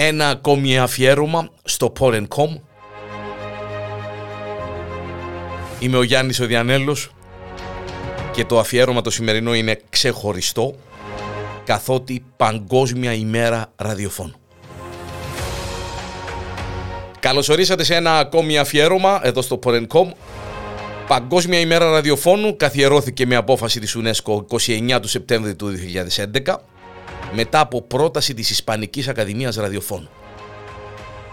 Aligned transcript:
Ένα 0.00 0.28
ακόμη 0.28 0.78
αφιέρωμα 0.78 1.48
στο 1.64 1.92
Porencom. 1.98 2.60
Είμαι 5.78 5.96
ο 5.96 6.02
Γιάννης 6.02 6.40
ο 6.40 6.46
Διανέλος 6.46 7.10
και 8.32 8.44
το 8.44 8.58
αφιέρωμα 8.58 9.00
το 9.00 9.10
σημερινό 9.10 9.54
είναι 9.54 9.80
ξεχωριστό 9.88 10.74
καθότι 11.64 12.24
Παγκόσμια 12.36 13.12
ημέρα 13.12 13.72
ραδιοφώνου. 13.76 14.34
Καλώς 17.20 17.48
ορίσατε 17.48 17.84
σε 17.84 17.94
ένα 17.94 18.18
ακόμη 18.18 18.58
αφιέρωμα 18.58 19.20
εδώ 19.22 19.42
στο 19.42 19.58
Porencom. 19.64 20.10
Παγκόσμια 21.08 21.60
ημέρα 21.60 21.90
ραδιοφώνου 21.90 22.56
καθιερώθηκε 22.56 23.26
με 23.26 23.36
απόφαση 23.36 23.80
της 23.80 23.96
UNESCO 23.98 24.44
29 24.46 24.98
του 25.02 25.08
Σεπτέμβρη 25.08 25.54
του 25.54 25.72
2011 26.44 26.54
μετά 27.34 27.60
από 27.60 27.82
πρόταση 27.82 28.34
της 28.34 28.50
Ισπανικής 28.50 29.08
Ακαδημίας 29.08 29.56
Ραδιοφώνου. 29.56 30.08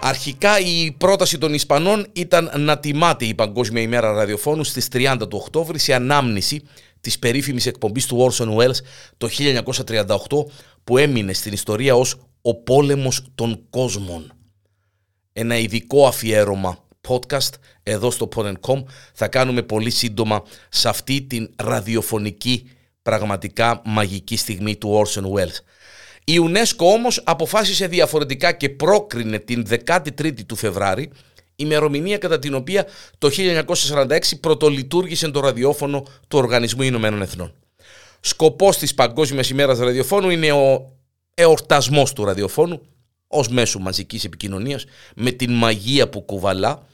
Αρχικά 0.01 0.59
η 0.59 0.91
πρόταση 0.91 1.37
των 1.37 1.53
Ισπανών 1.53 2.07
ήταν 2.13 2.51
να 2.57 2.79
τιμάται 2.79 3.25
η 3.25 3.33
Παγκόσμια 3.33 3.81
ημέρα 3.81 4.11
ραδιοφώνου 4.11 4.63
στις 4.63 4.87
30 4.91 5.17
του 5.19 5.39
Οκτώβρη 5.41 5.79
σε 5.79 5.93
ανάμνηση 5.93 6.61
της 7.01 7.19
περίφημης 7.19 7.65
εκπομπής 7.65 8.05
του 8.05 8.31
Orson 8.31 8.55
Welles 8.55 8.77
το 9.17 9.29
1938 9.85 10.17
που 10.83 10.97
έμεινε 10.97 11.33
στην 11.33 11.53
ιστορία 11.53 11.95
ως 11.95 12.15
«Ο 12.41 12.55
πόλεμος 12.55 13.25
των 13.35 13.65
κόσμων». 13.69 14.33
Ένα 15.33 15.57
ειδικό 15.57 16.07
αφιέρωμα 16.07 16.85
podcast 17.07 17.53
εδώ 17.83 18.11
στο 18.11 18.29
Pod.com 18.35 18.83
θα 19.13 19.27
κάνουμε 19.27 19.61
πολύ 19.61 19.89
σύντομα 19.89 20.43
σε 20.69 20.89
αυτή 20.89 21.21
την 21.21 21.49
ραδιοφωνική 21.55 22.69
πραγματικά 23.01 23.81
μαγική 23.85 24.37
στιγμή 24.37 24.75
του 24.75 25.05
Orson 25.05 25.23
Welles. 25.23 25.57
Η 26.27 26.33
UNESCO 26.41 26.85
όμως 26.93 27.21
αποφάσισε 27.25 27.87
διαφορετικά 27.87 28.51
και 28.51 28.69
πρόκρινε 28.69 29.39
την 29.39 29.65
13η 29.69 30.45
του 30.45 30.55
Φεβράρι 30.55 31.09
ημερομηνία 31.55 32.17
κατά 32.17 32.39
την 32.39 32.53
οποία 32.53 32.85
το 33.17 33.29
1946 33.87 34.19
πρωτολειτουργήσε 34.39 35.31
το 35.31 35.39
ραδιόφωνο 35.39 36.05
του 36.27 36.37
Οργανισμού 36.37 36.81
Ηνωμένων 36.81 37.21
Εθνών. 37.21 37.53
Σκοπός 38.19 38.77
της 38.77 38.93
Παγκόσμιας 38.93 39.49
ημέρας 39.49 39.79
ραδιοφώνου 39.79 40.29
είναι 40.29 40.51
ο 40.51 40.91
εορτασμός 41.33 42.13
του 42.13 42.25
ραδιοφώνου 42.25 42.81
ως 43.27 43.47
μέσο 43.47 43.79
μαζικής 43.79 44.23
επικοινωνίας 44.23 44.85
με 45.15 45.31
την 45.31 45.53
μαγεία 45.53 46.09
που 46.09 46.21
κουβαλά 46.21 46.87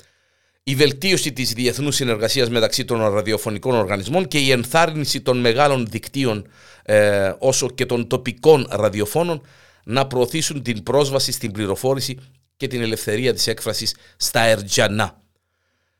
η 0.64 0.76
βελτίωση 0.76 1.34
της 1.34 1.54
διεθνούς 1.54 1.96
συνεργασίας 1.96 2.50
μεταξύ 2.50 2.86
των 2.86 3.14
ραδιοφωνικών 3.14 3.76
οργανισμών 3.76 4.28
και 4.28 4.40
η 4.40 4.52
ενθάρρυνση 4.52 5.22
των 5.22 5.38
μεγάλων 5.38 5.88
δικτύων 5.90 6.48
ε, 6.84 7.34
όσο 7.40 7.70
και 7.70 7.86
των 7.86 8.08
τοπικών 8.08 8.68
ραδιοφώνων 8.70 9.42
να 9.84 10.08
προωθήσουν 10.08 10.62
την 10.62 10.84
πρόσβαση 10.84 11.32
στην 11.32 11.52
πληροφόρηση 11.52 12.18
και 12.58 12.68
την 12.68 12.82
ελευθερία 12.82 13.34
της 13.34 13.48
έκφρασης 13.48 13.96
στα 14.18 14.42
Ερτζανά. 14.42 15.22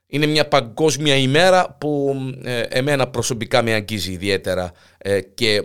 Είναι 0.08 0.26
μια 0.26 0.48
παγκόσμια 0.48 1.16
ημέρα 1.16 1.78
που 1.80 2.16
ε, 2.44 2.62
εμένα 2.62 3.08
προσωπικά 3.08 3.62
με 3.62 3.74
αγγίζει 3.74 4.12
ιδιαίτερα 4.12 4.72
ε, 4.98 5.22
και 5.22 5.64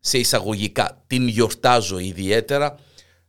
σε 0.00 0.18
εισαγωγικά 0.18 1.02
την 1.06 1.28
γιορτάζω 1.28 1.98
ιδιαίτερα 1.98 2.78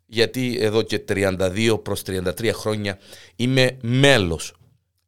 γιατί 0.05 0.57
εδώ 0.61 0.81
και 0.81 1.03
32 1.07 1.79
προς 1.83 2.01
33 2.05 2.49
χρόνια 2.53 2.99
είμαι 3.35 3.77
μέλος 3.81 4.55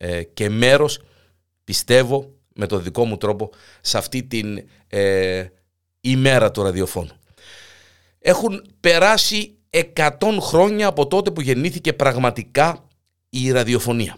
ε, 0.03 0.23
και 0.23 0.49
μέρος, 0.49 1.01
πιστεύω, 1.63 2.33
με 2.53 2.67
το 2.67 2.79
δικό 2.79 3.05
μου 3.05 3.17
τρόπο, 3.17 3.49
σε 3.81 3.97
αυτή 3.97 4.23
την 4.23 4.63
ε, 4.87 5.45
ημέρα 6.01 6.51
του 6.51 6.63
ραδιοφώνου. 6.63 7.11
Έχουν 8.19 8.65
περάσει 8.79 9.57
100 9.69 10.09
χρόνια 10.39 10.87
από 10.87 11.07
τότε 11.07 11.31
που 11.31 11.41
γεννήθηκε 11.41 11.93
πραγματικά 11.93 12.87
η 13.29 13.51
ραδιοφωνία. 13.51 14.17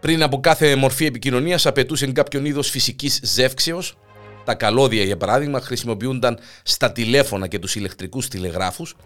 Πριν 0.00 0.22
από 0.22 0.40
κάθε 0.40 0.76
μορφή 0.76 1.04
επικοινωνίας 1.04 1.66
απαιτούσε 1.66 2.12
κάποιον 2.12 2.44
είδος 2.44 2.70
φυσικής 2.70 3.20
ζεύξεως. 3.22 3.96
Τα 4.44 4.54
καλώδια, 4.54 5.04
για 5.04 5.16
παράδειγμα, 5.16 5.60
χρησιμοποιούνταν 5.60 6.38
στα 6.62 6.92
τηλέφωνα 6.92 7.46
και 7.46 7.58
τους 7.58 7.74
ηλεκτρικούς 7.74 8.28
τηλεγράφους 8.28 8.96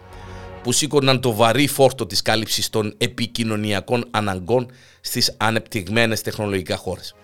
που 0.64 0.72
σήκωναν 0.72 1.20
το 1.20 1.34
βαρύ 1.34 1.66
φόρτο 1.66 2.06
της 2.06 2.22
κάλυψης 2.22 2.70
των 2.70 2.94
επικοινωνιακών 2.98 4.04
αναγκών 4.10 4.70
στις 5.00 5.34
ανεπτυγμένες 5.36 6.20
τεχνολογικά 6.20 6.76
χώρες. 6.76 7.14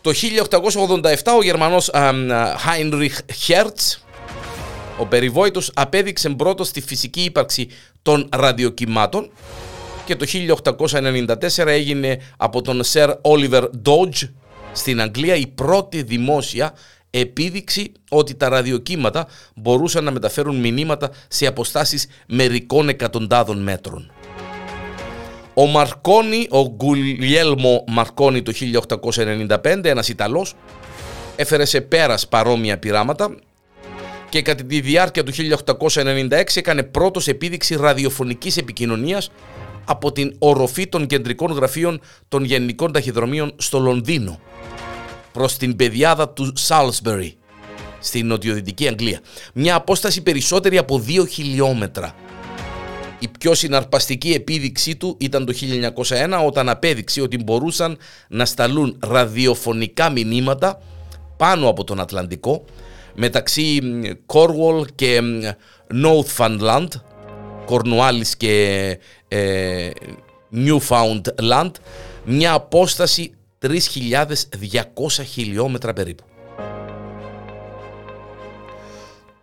Το 0.00 0.12
1887 0.12 1.32
ο 1.36 1.42
Γερμανός 1.42 1.90
Heinrich 2.64 3.18
Hertz, 3.46 3.98
ο 4.98 5.06
περιβόητος, 5.06 5.70
απέδειξε 5.74 6.28
πρώτος 6.28 6.70
τη 6.70 6.80
φυσική 6.80 7.20
ύπαρξη 7.20 7.68
των 8.02 8.28
ραδιοκυμάτων 8.32 9.30
και 10.04 10.16
το 10.16 10.26
1894 10.26 11.66
έγινε 11.66 12.20
από 12.36 12.62
τον 12.62 12.82
Sir 12.92 13.14
Oliver 13.22 13.62
Dodge 13.84 14.28
στην 14.72 15.00
Αγγλία 15.00 15.34
η 15.34 15.46
πρώτη 15.46 16.02
δημόσια 16.02 16.74
επίδειξη 17.18 17.92
ότι 18.10 18.34
τα 18.34 18.48
ραδιοκύματα 18.48 19.26
μπορούσαν 19.54 20.04
να 20.04 20.10
μεταφέρουν 20.10 20.56
μηνύματα 20.56 21.10
σε 21.28 21.46
αποστάσεις 21.46 22.06
μερικών 22.28 22.88
εκατοντάδων 22.88 23.62
μέτρων. 23.62 24.12
Ο 25.54 25.66
Μαρκόνι, 25.66 26.46
ο 26.50 26.68
Γκουλιέλμο 26.68 27.84
Μαρκόνι 27.88 28.42
το 28.42 28.52
1895, 28.52 29.84
ένας 29.84 30.08
Ιταλός, 30.08 30.54
έφερε 31.36 31.64
σε 31.64 31.80
πέρας 31.80 32.28
παρόμοια 32.28 32.78
πειράματα 32.78 33.36
και 34.28 34.42
κατά 34.42 34.64
τη 34.64 34.80
διάρκεια 34.80 35.22
του 35.22 35.32
1896 35.32 36.42
έκανε 36.54 36.82
πρώτος 36.82 37.28
επίδειξη 37.28 37.76
ραδιοφωνικής 37.76 38.56
επικοινωνίας 38.56 39.30
από 39.84 40.12
την 40.12 40.34
οροφή 40.38 40.86
των 40.86 41.06
κεντρικών 41.06 41.52
γραφείων 41.52 42.00
των 42.28 42.44
γενικών 42.44 42.92
ταχυδρομείων 42.92 43.52
στο 43.56 43.78
Λονδίνο 43.78 44.40
προς 45.34 45.56
την 45.56 45.76
πεδιάδα 45.76 46.28
του 46.28 46.52
Σάλσμπερι 46.54 47.36
στην 48.00 48.26
νοτιοδυτική 48.26 48.88
Αγγλία. 48.88 49.20
Μια 49.54 49.74
απόσταση 49.74 50.22
περισσότερη 50.22 50.78
από 50.78 51.04
2 51.06 51.28
χιλιόμετρα. 51.28 52.14
Η 53.18 53.28
πιο 53.38 53.54
συναρπαστική 53.54 54.32
επίδειξή 54.32 54.96
του 54.96 55.16
ήταν 55.20 55.46
το 55.46 55.52
1901 56.06 56.46
όταν 56.46 56.68
απέδειξε 56.68 57.20
ότι 57.20 57.38
μπορούσαν 57.44 57.98
να 58.28 58.44
σταλούν 58.44 58.96
ραδιοφωνικά 59.00 60.10
μηνύματα 60.10 60.82
πάνω 61.36 61.68
από 61.68 61.84
τον 61.84 62.00
Ατλαντικό 62.00 62.64
μεταξύ 63.14 63.78
Cornwall 64.26 64.84
και 64.94 65.20
Newfoundland, 65.92 66.88
Κορνουάλης 67.64 68.36
και 68.36 68.98
ε, 69.28 69.90
Newfoundland, 70.52 71.70
μια 72.24 72.52
απόσταση 72.52 73.34
3.200 73.64 75.24
χιλιόμετρα 75.24 75.92
περίπου. 75.92 76.24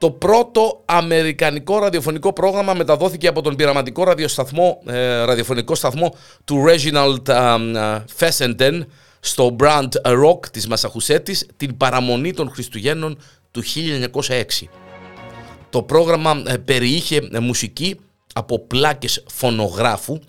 Το 0.02 0.12
πρώτο 0.12 0.82
αμερικανικό 0.86 1.80
ραδιοφωνικό 1.80 2.34
πρόγραμμα 2.34 2.74
μεταδόθηκε 2.74 3.28
από 3.28 3.42
τον 3.42 3.56
πειραματικό 3.56 4.04
ραδιοσταθμό, 4.04 4.82
ε, 4.86 5.24
ραδιοφωνικό 5.24 5.76
σταθμό 5.76 6.16
του 6.46 6.64
Reginald 6.68 7.28
ε, 7.28 8.04
Fessenden 8.20 8.82
στο 9.20 9.56
Brand 9.60 9.90
Rock 10.04 10.46
της 10.52 10.68
Μασαχουσέτης 10.68 11.48
την 11.58 11.78
παραμονή 11.78 12.34
των 12.34 12.50
Χριστουγέννων 12.50 13.18
του 13.52 13.64
1906. 14.22 14.44
Το 15.70 15.82
πρόγραμμα 15.82 16.44
ε, 16.48 16.58
περιείχε 16.58 17.22
μουσική 17.42 18.00
από 18.34 18.60
πλάκες 18.60 19.24
φωνογράφου, 19.28 20.20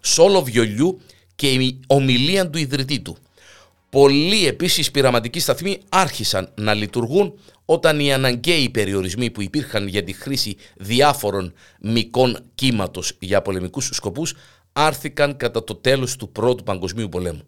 σόλο 0.00 0.42
βιολιού 0.42 1.00
και 1.34 1.46
η 1.46 1.80
ομιλία 1.86 2.50
του 2.50 2.58
ιδρυτή 2.58 3.00
του. 3.00 3.16
Πολλοί 3.92 4.46
επίσης 4.46 4.90
πειραματικοί 4.90 5.40
σταθμοί 5.40 5.78
άρχισαν 5.88 6.52
να 6.54 6.74
λειτουργούν 6.74 7.38
όταν 7.64 8.00
οι 8.00 8.12
αναγκαίοι 8.12 8.70
περιορισμοί 8.70 9.30
που 9.30 9.42
υπήρχαν 9.42 9.86
για 9.86 10.04
τη 10.04 10.12
χρήση 10.12 10.56
διάφορων 10.76 11.52
μικών 11.80 12.38
κύματος 12.54 13.12
για 13.18 13.42
πολεμικούς 13.42 13.88
σκοπούς 13.92 14.34
άρθηκαν 14.72 15.36
κατά 15.36 15.64
το 15.64 15.74
τέλος 15.74 16.16
του 16.16 16.32
Πρώτου 16.32 16.62
Παγκοσμίου 16.62 17.08
Πολέμου. 17.08 17.42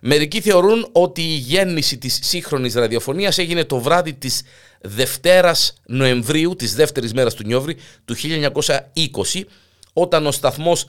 Μερικοί 0.00 0.40
θεωρούν 0.40 0.88
ότι 0.92 1.22
η 1.22 1.36
γέννηση 1.36 1.98
της 1.98 2.18
σύγχρονης 2.22 2.74
ραδιοφωνίας 2.74 3.38
έγινε 3.38 3.64
το 3.64 3.78
βράδυ 3.78 4.14
της 4.14 4.42
Δευτέρας 4.80 5.74
Νοεμβρίου, 5.86 6.56
της 6.56 6.74
δεύτερης 6.74 7.12
μέρας 7.12 7.34
του 7.34 7.46
Νιόβρη 7.46 7.76
του 8.04 8.14
1920, 8.14 9.44
όταν 9.92 10.26
ο 10.26 10.32
σταθμός 10.32 10.86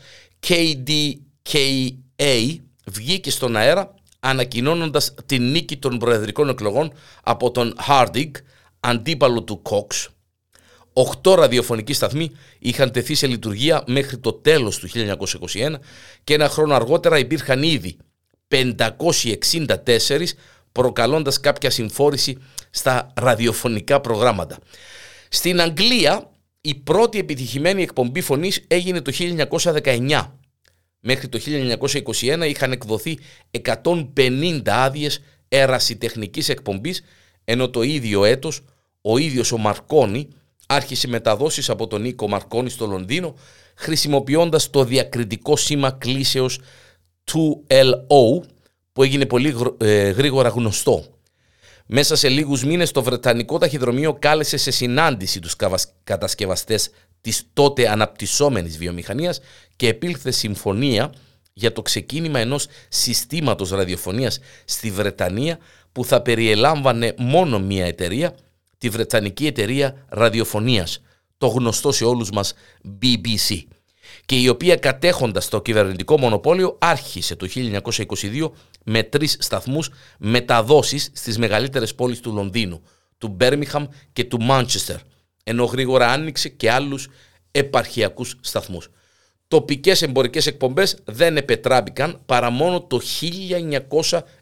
KDKA 0.48 2.58
βγήκε 2.86 3.32
στον 3.32 3.56
αέρα 3.56 3.94
ανακοινώνοντας 4.26 5.14
την 5.26 5.52
νίκη 5.52 5.78
των 5.78 5.98
προεδρικών 5.98 6.50
εκλογών 6.50 6.94
από 7.24 7.52
τον 7.52 7.76
Χάρντιγκ, 7.82 8.36
αντίπαλο 8.80 9.44
του 9.44 9.62
Κόξ. 9.62 10.10
Οχτώ 10.94 11.36
ραδιοφωνικοί 11.36 11.94
σταθμοί 11.94 12.32
είχαν 12.60 12.92
τεθεί 12.92 13.16
σε 13.16 13.28
λειτουργία 13.28 13.84
μέχρι 13.88 14.18
το 14.18 14.34
τέλος 14.34 14.78
του 14.80 14.90
1921 14.90 15.76
και 16.24 16.34
ένα 16.34 16.50
χρόνο 16.50 16.74
αργότερα 16.76 17.18
υπήρχαν 17.18 17.64
ήδη 17.64 17.98
564 18.48 19.76
προκαλώντας 20.72 21.40
κάποια 21.40 21.70
συμφόρηση 21.70 22.38
στα 22.70 23.14
ραδιοφωνικά 23.16 24.02
προγράμματα. 24.02 24.58
Στην 25.30 25.62
Αγγλία 25.62 26.30
η 26.62 26.76
πρώτη 26.76 27.20
επιτυχημένη 27.20 27.82
εκπομπή 27.82 28.22
φωνής 28.22 28.64
έγινε 28.68 29.02
το 29.02 29.12
1919. 29.84 30.22
Μέχρι 31.08 31.28
το 31.28 31.40
1921 32.22 32.46
είχαν 32.48 32.72
εκδοθεί 32.72 33.20
150 33.62 34.62
άδειες 34.66 35.20
ερασιτεχνικής 35.48 36.50
εκπομπής, 36.50 37.04
ενώ 37.44 37.70
το 37.70 37.82
ίδιο 37.82 38.24
έτος 38.24 38.64
ο 39.02 39.18
ίδιος 39.18 39.52
ο 39.52 39.58
Μαρκόνη 39.58 40.28
άρχισε 40.68 41.08
μεταδόσεις 41.08 41.70
από 41.70 41.88
τον 41.88 42.02
Νίκο 42.02 42.28
Μαρκόνη 42.28 42.70
στο 42.70 42.86
Λονδίνο, 42.86 43.36
χρησιμοποιώντας 43.76 44.70
το 44.70 44.84
διακριτικό 44.84 45.56
σήμα 45.56 45.92
κλίσεως 45.92 46.60
2LO, 47.32 48.42
που 48.94 49.04
έγινε 49.04 49.26
πολύ 49.26 49.56
ε, 49.78 50.10
γρήγορα 50.10 50.50
γνωστό. 50.50 51.06
Μέσα 51.86 52.16
σε 52.16 52.30
λίγους 52.30 52.64
μήνες 52.64 52.92
το 52.92 53.04
Βρετανικό 53.04 53.58
ταχυδρομείο 53.58 54.14
κάλεσε 54.14 54.58
σε 54.58 54.72
συνάντηση 54.72 55.40
τους 55.40 55.56
κατασκευαστές 56.04 56.90
της 57.26 57.44
τότε 57.54 57.90
αναπτυσσόμενης 57.90 58.78
βιομηχανίας 58.78 59.40
και 59.76 59.88
επήλθε 59.88 60.32
συμφωνία 60.32 61.14
για 61.54 61.72
το 61.72 61.82
ξεκίνημα 61.82 62.40
ενός 62.40 62.68
συστήματος 62.90 63.70
ραδιοφωνίας 63.70 64.40
στη 64.66 64.92
Βρετανία 64.92 65.58
που 65.92 66.06
θα 66.06 66.22
περιελάμβανε 66.22 67.14
μόνο 67.18 67.60
μία 67.60 67.86
εταιρεία, 67.86 68.36
τη 68.78 68.90
Βρετανική 68.90 69.46
Εταιρεία 69.46 70.06
Ραδιοφωνίας, 70.10 71.02
το 71.38 71.48
γνωστό 71.48 71.92
σε 71.92 72.06
όλους 72.06 72.30
μας 72.30 72.54
BBC 73.02 73.62
και 74.26 74.36
η 74.36 74.48
οποία 74.48 74.76
κατέχοντας 74.76 75.48
το 75.48 75.62
κυβερνητικό 75.62 76.20
μονοπόλιο 76.20 76.78
άρχισε 76.80 77.36
το 77.36 77.48
1922 77.56 78.52
με 78.84 79.04
τρεις 79.04 79.38
σταθμούς 79.40 79.90
μεταδόσεις 80.18 81.12
στις 81.14 81.38
μεγαλύτερες 81.38 81.96
πόλεις 81.96 82.20
του 82.20 82.34
Λονδίνου, 82.34 82.82
του 83.18 83.28
Μπέρμιχαμ 83.28 83.86
και 84.14 84.24
του 84.24 84.42
Μάντσεστερ, 84.42 84.98
ενώ 85.48 85.64
γρήγορα 85.64 86.08
άνοιξε 86.12 86.50
και 86.50 86.72
άλλους 86.72 87.08
επαρχιακούς 87.52 88.38
σταθμούς. 88.42 88.90
Τοπικές 89.48 90.02
εμπορικές 90.02 90.48
εκπομπές 90.48 90.98
δεν 91.04 91.38
επετράπηκαν 91.38 92.22
παρά 92.26 92.50
μόνο 92.50 92.82
το 92.82 93.02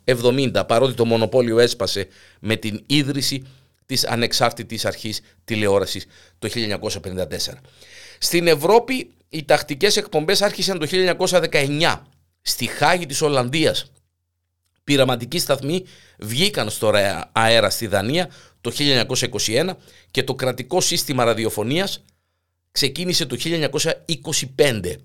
1970, 0.05 0.63
παρότι 0.67 0.93
το 0.93 1.05
μονοπόλιο 1.05 1.59
έσπασε 1.59 2.07
με 2.39 2.55
την 2.55 2.83
ίδρυση 2.85 3.45
της 3.85 4.07
ανεξάρτητης 4.07 4.85
αρχής 4.85 5.21
τηλεόρασης 5.43 6.05
το 6.39 6.49
1954. 6.49 7.61
Στην 8.17 8.47
Ευρώπη 8.47 9.11
οι 9.29 9.43
τακτικές 9.45 9.97
εκπομπές 9.97 10.41
άρχισαν 10.41 10.79
το 10.79 10.87
1919 10.89 12.01
στη 12.41 12.65
Χάγη 12.65 13.05
της 13.05 13.21
Ολλανδίας. 13.21 13.91
Πειραματικοί 14.83 15.39
σταθμοί 15.39 15.85
βγήκαν 16.19 16.69
στο 16.69 16.91
αέρα 17.31 17.69
στη 17.69 17.87
Δανία 17.87 18.29
το 18.63 18.71
1921 19.47 19.69
και 20.11 20.23
το 20.23 20.35
κρατικό 20.35 20.81
σύστημα 20.81 21.23
ραδιοφωνίας 21.23 22.03
ξεκίνησε 22.71 23.25
το 23.25 23.37
1925. 24.55 24.95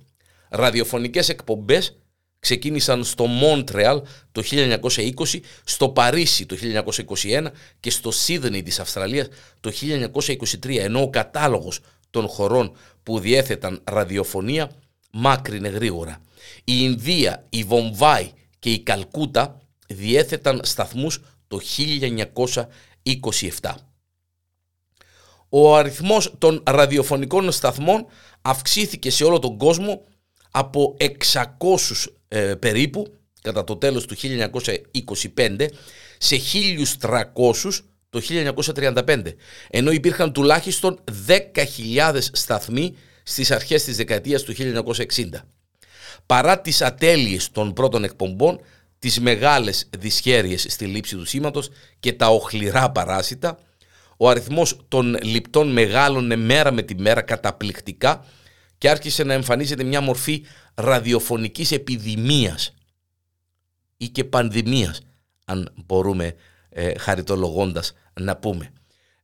Ραδιοφωνικές 0.49 1.29
εκπομπές 1.29 1.99
ξεκίνησαν 2.39 3.05
στο 3.05 3.27
Μόντρεαλ 3.27 4.03
το 4.33 4.43
1920, 4.51 5.41
στο 5.65 5.89
Παρίσι 5.89 6.47
το 6.47 6.57
1921 7.23 7.47
και 7.81 7.91
στο 7.91 8.11
Σίδνεϊ 8.11 8.63
της 8.63 8.79
Αυστραλίας 8.79 9.29
το 9.61 9.73
1923, 9.81 10.77
ενώ 10.79 11.03
ο 11.03 11.11
κατάλογος 11.11 11.81
των 12.11 12.29
χωρών 12.29 12.77
που 13.03 13.19
διέθεταν 13.19 13.81
ραδιοφωνία 13.85 14.71
μάκρυνε 15.11 15.69
γρήγορα. 15.69 16.23
Η 16.65 16.75
Ινδία, 16.77 17.47
η 17.49 17.65
Βομβάη 17.65 18.31
και 18.59 18.71
η 18.71 18.79
Καλκούτα 18.79 19.61
διέθεταν 19.87 20.61
σταθμούς 20.65 21.21
το 21.49 21.61
1927. 23.61 23.75
Ο 25.49 25.77
αριθμός 25.77 26.35
των 26.39 26.63
ραδιοφωνικών 26.67 27.53
σταθμών 27.53 28.07
αυξήθηκε 28.43 29.11
σε 29.11 29.25
όλο 29.25 29.39
τον 29.39 29.59
κόσμο 29.59 30.05
από 30.51 30.97
600 31.01 31.07
ε, 32.29 32.55
περίπου 32.55 33.19
κατά 33.43 33.65
το 33.65 33.77
τέλος 33.77 34.07
του 34.07 34.17
1925 35.37 35.67
σε 36.19 36.37
1300 37.01 37.53
το 38.11 38.21
1935, 38.65 39.23
ενώ 39.71 39.91
υπήρχαν 39.91 40.33
τουλάχιστον 40.33 41.01
10.000 41.27 42.19
σταθμοί 42.33 42.97
στις 43.23 43.51
αρχές 43.51 43.85
της 43.85 43.97
δεκαετίας 43.97 44.43
του 44.43 44.55
1960. 44.57 45.29
Παρά 46.27 46.61
τις 46.61 46.83
ατέλειες 46.83 47.51
των 47.51 47.73
πρώτων 47.73 48.05
εκπομπών, 48.05 48.61
τις 48.99 49.21
μεγάλες 49.21 49.91
δυσχέρειες 49.99 50.67
στη 50.69 50.87
λήψη 50.87 51.17
του 51.17 51.25
σήματος 51.25 51.71
και 52.01 52.13
τα 52.13 52.29
οχληρά 52.29 52.91
παράσιτα, 52.91 53.59
ο 54.17 54.29
αριθμός 54.29 54.79
των 54.89 55.17
λιπτών 55.23 55.73
μεγάλωνε 55.73 56.37
μέρα 56.37 56.71
με 56.71 56.83
τη 56.83 56.95
μέρα 56.95 57.23
καταπληκτικά 57.23 58.25
και 58.79 58.91
άρχισε 58.91 59.25
να 59.25 59.33
εμφανίζεται 59.33 59.83
μια 59.85 60.01
μορφή 60.01 60.45
ραδιοφωνικής 60.75 61.73
επιδημίας 61.73 62.75
ή 63.97 64.09
και 64.09 64.25
πανδημίας, 64.25 65.01
αν 65.45 65.73
μπορούμε 65.87 66.35
ε, 66.69 66.99
χαριτολογώντας 66.99 67.93
να 68.21 68.37
πούμε. 68.37 68.73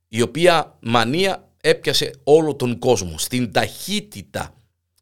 Η 0.07 0.21
οποία 0.21 0.77
μανία 0.81 1.49
έπιασε 1.61 2.11
όλο 2.23 2.55
τον 2.55 2.79
κόσμο. 2.79 3.17
Στην 3.17 3.51
ταχύτητα 3.51 4.53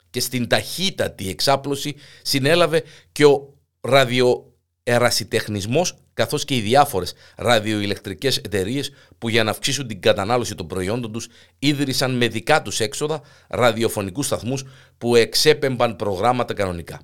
και 0.10 0.20
στην 0.20 0.48
ταχύτατη 0.48 1.30
εξάπλωση 1.30 1.96
συνέλαβε 2.22 2.84
και 3.12 3.26
ο 3.26 3.54
ραδιοερασιτεχνισμός 4.84 5.96
καθώς 6.14 6.46
και 6.46 6.56
οι 6.56 6.60
διάφορες 6.60 7.14
ραδιοηλεκτρικές 7.36 8.38
εταιρείες 8.38 8.92
που 9.18 9.30
για 9.30 9.44
να 9.44 9.52
αυξήσουν 9.52 9.88
την 9.88 10.02
κατανάλωση 10.02 10.56
των 10.56 10.68
προϊόντων 10.68 11.12
τους 11.12 11.28
ίδρυσαν 11.60 12.18
με 12.18 12.28
δικά 12.28 12.62
τους 12.62 12.80
έξοδα 12.80 13.22
ραδιοφωνικούς 13.48 14.26
σταθμούς 14.26 14.64
που 14.98 15.16
εξέπεμπαν 15.16 15.96
προγράμματα 15.96 16.54
κανονικά. 16.54 17.02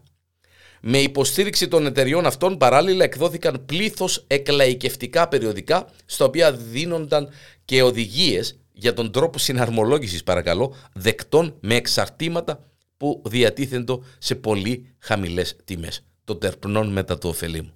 Με 0.82 0.98
υποστήριξη 0.98 1.68
των 1.68 1.86
εταιριών 1.86 2.26
αυτών 2.26 2.58
παράλληλα 2.58 3.04
εκδόθηκαν 3.04 3.66
πλήθος 3.66 4.24
εκλαϊκευτικά 4.28 5.28
περιοδικά 5.28 5.88
στα 6.06 6.26
οποία 6.26 6.52
δίνονταν 6.52 7.30
και 7.66 7.82
οδηγίες 7.82 8.60
για 8.72 8.94
τον 8.94 9.12
τρόπο 9.12 9.40
συναρμολόγησης 9.40 10.24
παρακαλώ 10.24 10.76
δεκτών 10.94 11.58
με 11.60 11.76
εξαρτήματα 11.76 12.64
που 12.98 13.22
διατίθεντο 13.26 14.04
σε 14.18 14.36
πολύ 14.36 14.96
χαμηλές 15.00 15.56
τιμές 15.66 16.09
των 16.30 16.40
τερπνών 16.40 16.88
μετά 16.92 17.18
το 17.18 17.28
ωφελή 17.28 17.72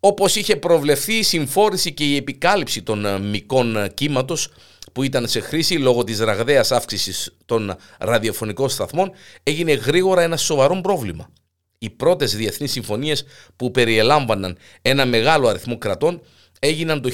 Όπως 0.00 0.36
είχε 0.36 0.56
προβλεφθεί 0.56 1.14
η 1.14 1.22
συμφόρηση 1.22 1.92
και 1.92 2.04
η 2.04 2.16
επικάλυψη 2.16 2.82
των 2.82 3.04
ε, 3.04 3.18
μικών 3.18 3.76
ε, 3.76 3.88
κύματος 3.88 4.48
που 4.92 5.02
ήταν 5.02 5.28
σε 5.28 5.40
χρήση 5.40 5.74
λόγω 5.74 6.04
της 6.04 6.18
ραγδαίας 6.20 6.72
αύξησης 6.72 7.36
των 7.44 7.76
ραδιοφωνικών 7.98 8.68
σταθμών 8.68 9.10
έγινε 9.42 9.72
γρήγορα 9.72 10.22
ένα 10.22 10.36
σοβαρό 10.36 10.80
πρόβλημα 10.80 11.30
οι 11.78 11.90
πρώτες 11.90 12.36
διεθνείς 12.36 12.72
συμφωνίες 12.72 13.24
που 13.56 13.70
περιελάμβαναν 13.70 14.56
ένα 14.82 15.06
μεγάλο 15.06 15.48
αριθμό 15.48 15.78
κρατών 15.78 16.20
έγιναν 16.58 17.00
το 17.02 17.10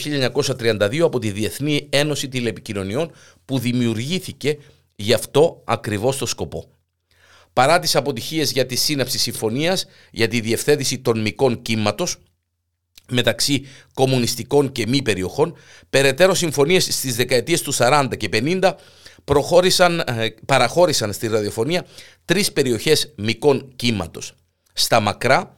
1932 0.58 0.99
από 1.00 1.18
τη 1.18 1.30
Διεθνή 1.30 1.88
Ένωση 1.90 2.28
Τηλεπικοινωνιών 2.28 3.11
που 3.44 3.58
δημιουργήθηκε 3.58 4.58
γι' 4.96 5.12
αυτό 5.12 5.62
ακριβώς 5.64 6.16
το 6.16 6.26
σκοπό. 6.26 6.73
Παρά 7.54 7.78
τις 7.78 7.96
αποτυχίες 7.96 8.50
για 8.50 8.66
τη 8.66 8.76
σύναψη 8.76 9.18
συμφωνίας 9.18 9.87
για 10.11 10.28
τη 10.28 10.40
διευθέτηση 10.40 10.99
των 10.99 11.20
μικών 11.20 11.62
κύματος 11.62 12.16
μεταξύ 13.08 13.66
κομμουνιστικών 13.94 14.73
και 14.73 14.87
μη 14.87 15.02
περιοχών, 15.02 15.56
περαιτέρω 15.90 16.34
συμφωνίες 16.34 16.84
στις 16.84 17.16
δεκαετίες 17.16 17.62
του 17.62 17.73
40 17.73 18.16
και 18.16 18.28
50 18.32 18.73
προχώρησαν, 19.25 19.99
ε, 19.99 20.28
παραχώρησαν 20.46 21.12
στη 21.12 21.26
ραδιοφωνία 21.26 21.87
τρεις 22.25 22.52
περιοχές 22.52 23.12
μικών 23.16 23.73
κύματος 23.76 24.34
στα 24.73 25.00
μακρά 25.00 25.56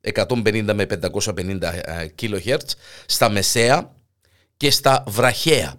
150 0.00 0.74
με 0.74 0.86
550 0.86 2.12
kHz, 2.20 2.58
στα 3.06 3.28
μεσαία 3.28 3.94
και 4.56 4.70
στα 4.70 5.04
βραχαία. 5.06 5.76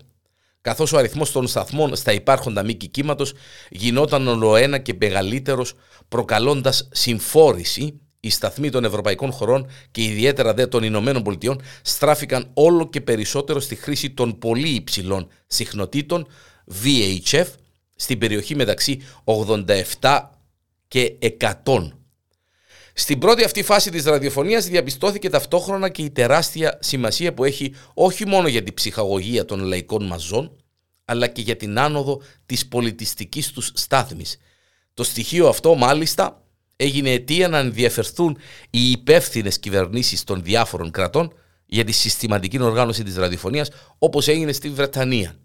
Καθώς 0.62 0.92
ο 0.94 0.98
αριθμός 0.98 1.32
των 1.32 1.48
σταθμών 1.48 1.96
στα 1.96 2.12
υπάρχοντα 2.12 2.64
μήκη 2.64 2.88
κύματος 2.88 3.34
γινόταν 3.70 4.28
ολοένα 4.28 4.78
και 4.78 4.96
μεγαλύτερος 5.00 5.74
προκαλώντας 6.08 6.90
συμφόρηση 6.92 8.00
οι 8.20 8.30
σταθμοί 8.30 8.70
των 8.70 8.84
ευρωπαϊκών 8.84 9.32
χωρών 9.32 9.70
και 9.92 10.04
ιδιαίτερα 10.04 10.54
δε 10.54 10.68
των 10.68 10.84
Ηνωμένων 10.84 11.24
Πολιτειών 11.24 11.62
στράφηκαν 11.82 12.50
όλο 12.54 12.90
και 12.90 13.02
περισσότερο 13.02 13.60
στη 13.60 13.76
χρήση 13.76 14.10
των 14.10 14.38
πολύ 14.38 14.70
υψηλών 14.70 15.28
συχνοτήτων 15.48 16.28
VHF 16.84 17.46
στην 17.96 18.18
περιοχή 18.18 18.56
μεταξύ 18.56 19.02
87 20.00 20.22
και 20.88 21.18
100 21.64 21.99
στην 23.00 23.20
πρώτη 23.20 23.44
αυτή 23.44 23.64
φάση 23.64 23.92
της 23.92 24.04
ραδιοφωνίας 24.04 24.66
διαπιστώθηκε 24.66 25.30
ταυτόχρονα 25.30 25.90
και 25.90 26.02
η 26.02 26.10
τεράστια 26.10 26.78
σημασία 26.82 27.34
που 27.34 27.44
έχει 27.44 27.74
όχι 27.94 28.28
μόνο 28.28 28.48
για 28.48 28.64
την 28.64 28.74
ψυχαγωγία 28.74 29.46
των 29.46 29.60
λαϊκών 29.60 30.06
μαζών, 30.06 30.56
αλλά 31.06 31.28
και 31.28 31.42
για 31.42 31.56
την 31.56 31.80
άνοδο 31.80 32.22
της 32.46 32.68
πολιτιστικής 32.68 33.52
τους 33.52 33.72
στάθμης. 33.74 34.38
Το 34.94 35.04
στοιχείο 35.04 35.48
αυτό 35.48 35.76
μάλιστα 35.76 36.44
έγινε 36.76 37.12
αιτία 37.12 37.48
να 37.48 37.58
ενδιαφερθούν 37.58 38.38
οι 38.70 38.92
υπεύθυνες 38.92 39.60
κυβερνήσεις 39.60 40.24
των 40.24 40.44
διάφορων 40.44 40.92
κρατών 40.92 41.34
για 41.66 41.84
τη 41.84 41.92
συστηματική 41.92 42.62
οργάνωση 42.62 43.04
της 43.04 43.16
ραδιοφωνίας 43.16 43.70
όπως 43.98 44.28
έγινε 44.28 44.52
στη 44.52 44.70
Βρετανία. 44.70 45.36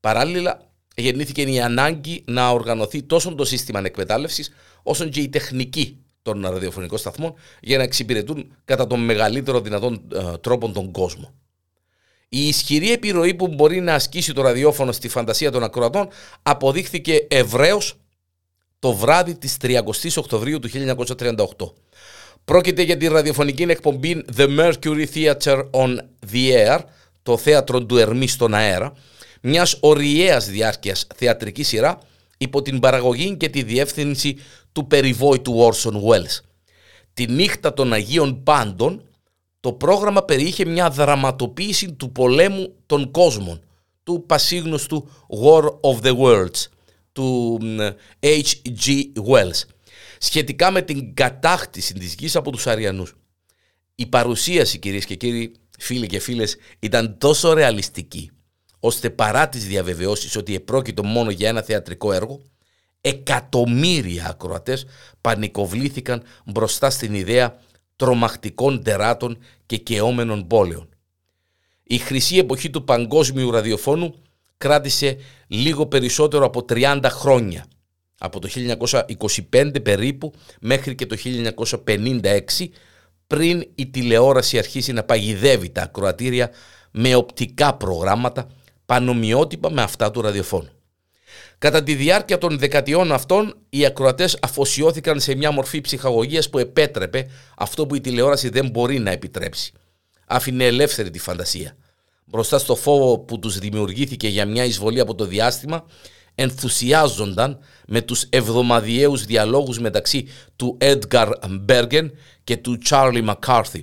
Παράλληλα, 0.00 0.70
γεννήθηκε 0.96 1.42
η 1.42 1.60
ανάγκη 1.60 2.24
να 2.26 2.50
οργανωθεί 2.50 3.02
τόσο 3.02 3.34
το 3.34 3.44
σύστημα 3.44 3.80
εκμετάλλευση 3.84 4.44
όσο 4.82 5.08
και 5.08 5.20
η 5.20 5.28
τεχνική 5.28 6.02
των 6.22 6.42
ραδιοφωνικών 6.42 6.98
σταθμών 6.98 7.34
για 7.60 7.76
να 7.76 7.82
εξυπηρετούν 7.82 8.56
κατά 8.64 8.86
τον 8.86 9.00
μεγαλύτερο 9.00 9.60
δυνατόν 9.60 10.02
ε, 10.14 10.38
τρόπο 10.38 10.68
τον 10.68 10.92
κόσμο. 10.92 11.34
Η 12.28 12.48
ισχυρή 12.48 12.92
επιρροή 12.92 13.34
που 13.34 13.48
μπορεί 13.48 13.80
να 13.80 13.94
ασκήσει 13.94 14.32
το 14.32 14.42
ραδιόφωνο 14.42 14.92
στη 14.92 15.08
φαντασία 15.08 15.50
των 15.50 15.62
ακροατών 15.62 16.08
αποδείχθηκε 16.42 17.26
ευρέως 17.30 17.94
το 18.78 18.92
βράδυ 18.92 19.34
της 19.34 19.56
30 19.62 19.80
Οκτωβρίου 20.16 20.58
του 20.58 20.68
1938. 21.16 21.36
Πρόκειται 22.44 22.82
για 22.82 22.96
τη 22.96 23.06
ραδιοφωνική 23.06 23.62
εκπομπή 23.62 24.24
The 24.36 24.58
Mercury 24.58 25.06
Theatre 25.14 25.70
on 25.70 25.96
the 26.32 26.66
Air, 26.66 26.78
το 27.22 27.36
θέατρο 27.36 27.84
του 27.84 27.96
Ερμή 27.96 28.26
στον 28.28 28.54
αέρα, 28.54 28.92
μιας 29.40 29.76
οριαίας 29.80 30.48
διάρκειας 30.48 31.06
θεατρικής 31.14 31.68
σειρά 31.68 31.98
υπό 32.38 32.62
την 32.62 32.80
παραγωγή 32.80 33.36
και 33.36 33.48
τη 33.48 33.62
διεύθυνση 33.62 34.36
του 34.78 34.86
περιβόητου 34.86 35.70
Orson 35.72 35.92
Welles. 35.92 36.40
Τη 37.14 37.26
νύχτα 37.26 37.74
των 37.74 37.92
Αγίων 37.92 38.42
Πάντων, 38.42 39.02
το 39.60 39.72
πρόγραμμα 39.72 40.22
περιείχε 40.22 40.64
μια 40.64 40.90
δραματοποίηση 40.90 41.92
του 41.92 42.12
πολέμου 42.12 42.74
των 42.86 43.10
κόσμων, 43.10 43.60
του 44.02 44.24
πασίγνωστου 44.26 45.08
War 45.44 45.62
of 45.62 46.00
the 46.02 46.16
Worlds, 46.18 46.66
του 47.12 47.58
H.G. 48.20 49.12
Wells, 49.30 49.62
σχετικά 50.18 50.70
με 50.70 50.82
την 50.82 51.14
κατάκτηση 51.14 51.94
της 51.94 52.14
γης 52.18 52.36
από 52.36 52.50
τους 52.50 52.66
Αριανούς. 52.66 53.14
Η 53.94 54.06
παρουσίαση 54.06 54.78
κυρίες 54.78 55.04
και 55.04 55.14
κύριοι, 55.14 55.52
φίλοι 55.78 56.06
και 56.06 56.18
φίλες, 56.18 56.56
ήταν 56.78 57.18
τόσο 57.18 57.52
ρεαλιστική, 57.52 58.30
ώστε 58.80 59.10
παρά 59.10 59.48
τις 59.48 59.66
διαβεβαιώσεις 59.66 60.36
ότι 60.36 60.54
επρόκειτο 60.54 61.04
μόνο 61.04 61.30
για 61.30 61.48
ένα 61.48 61.62
θεατρικό 61.62 62.12
έργο, 62.12 62.40
εκατομμύρια 63.00 64.28
ακροατές 64.28 64.86
πανικοβλήθηκαν 65.20 66.22
μπροστά 66.44 66.90
στην 66.90 67.14
ιδέα 67.14 67.58
τρομακτικών 67.96 68.82
τεράτων 68.82 69.38
και 69.66 69.76
κεόμενων 69.76 70.46
πόλεων. 70.46 70.88
Η 71.82 71.98
χρυσή 71.98 72.36
εποχή 72.36 72.70
του 72.70 72.84
παγκόσμιου 72.84 73.50
ραδιοφώνου 73.50 74.14
κράτησε 74.56 75.16
λίγο 75.46 75.86
περισσότερο 75.86 76.44
από 76.44 76.64
30 76.68 77.00
χρόνια, 77.04 77.66
από 78.18 78.40
το 78.40 78.48
1925 79.50 79.82
περίπου 79.82 80.32
μέχρι 80.60 80.94
και 80.94 81.06
το 81.06 81.16
1956, 81.86 82.68
πριν 83.26 83.64
η 83.74 83.86
τηλεόραση 83.86 84.58
αρχίσει 84.58 84.92
να 84.92 85.02
παγιδεύει 85.02 85.70
τα 85.70 85.82
ακροατήρια 85.82 86.50
με 86.90 87.14
οπτικά 87.14 87.74
προγράμματα 87.74 88.46
πανομοιότυπα 88.86 89.70
με 89.70 89.82
αυτά 89.82 90.10
του 90.10 90.20
ραδιοφώνου. 90.20 90.77
Κατά 91.58 91.82
τη 91.82 91.94
διάρκεια 91.94 92.38
των 92.38 92.58
δεκατιών 92.58 93.12
αυτών, 93.12 93.56
οι 93.68 93.84
ακροατές 93.84 94.38
αφοσιώθηκαν 94.42 95.20
σε 95.20 95.34
μια 95.34 95.50
μορφή 95.50 95.80
ψυχαγωγίας 95.80 96.50
που 96.50 96.58
επέτρεπε 96.58 97.30
αυτό 97.56 97.86
που 97.86 97.94
η 97.94 98.00
τηλεόραση 98.00 98.48
δεν 98.48 98.68
μπορεί 98.68 98.98
να 98.98 99.10
επιτρέψει. 99.10 99.72
Άφηνε 100.26 100.64
ελεύθερη 100.64 101.10
τη 101.10 101.18
φαντασία. 101.18 101.76
Μπροστά 102.24 102.58
στο 102.58 102.74
φόβο 102.74 103.18
που 103.18 103.38
τους 103.38 103.58
δημιουργήθηκε 103.58 104.28
για 104.28 104.46
μια 104.46 104.64
εισβολή 104.64 105.00
από 105.00 105.14
το 105.14 105.24
διάστημα, 105.24 105.84
ενθουσιάζονταν 106.34 107.58
με 107.86 108.00
τους 108.00 108.22
εβδομαδιαίους 108.22 109.24
διαλόγους 109.24 109.78
μεταξύ 109.78 110.28
του 110.56 110.76
Edgar 110.80 111.32
Bergen 111.68 112.10
και 112.44 112.56
του 112.56 112.78
Charlie 112.88 113.34
McCarthy. 113.34 113.82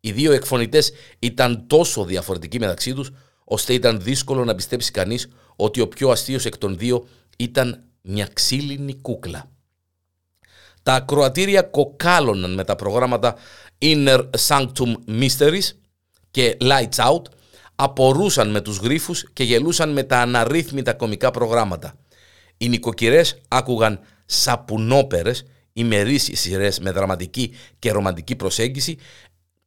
Οι 0.00 0.12
δύο 0.12 0.32
εκφωνητές 0.32 0.92
ήταν 1.18 1.66
τόσο 1.66 2.04
διαφορετικοί 2.04 2.58
μεταξύ 2.58 2.94
τους, 2.94 3.10
ώστε 3.44 3.72
ήταν 3.74 4.00
δύσκολο 4.00 4.44
να 4.44 4.54
πιστέψει 4.54 4.90
κανείς 4.90 5.28
ότι 5.60 5.80
ο 5.80 5.88
πιο 5.88 6.10
αστείος 6.10 6.44
εκ 6.44 6.58
των 6.58 6.78
δύο 6.78 7.06
ήταν 7.36 7.82
μια 8.02 8.28
ξύλινη 8.32 8.94
κούκλα. 8.94 9.50
Τα 10.82 10.94
ακροατήρια 10.94 11.62
κοκάλωναν 11.62 12.54
με 12.54 12.64
τα 12.64 12.76
προγράμματα 12.76 13.36
Inner 13.78 14.30
Sanctum 14.46 14.94
Mysteries 15.08 15.70
και 16.30 16.56
Lights 16.60 17.10
Out, 17.10 17.22
απορούσαν 17.74 18.50
με 18.50 18.60
τους 18.60 18.78
γρίφους 18.78 19.32
και 19.32 19.44
γελούσαν 19.44 19.92
με 19.92 20.02
τα 20.02 20.20
αναρρύθμιτα 20.20 20.92
κομικά 20.92 21.30
προγράμματα. 21.30 21.94
Οι 22.56 22.68
νοικοκυρές 22.68 23.38
άκουγαν 23.48 24.00
σαπουνόπερες, 24.26 25.44
ημερήσεις 25.72 26.40
σειρές 26.40 26.78
με 26.78 26.90
δραματική 26.90 27.54
και 27.78 27.92
ρομαντική 27.92 28.36
προσέγγιση, 28.36 28.98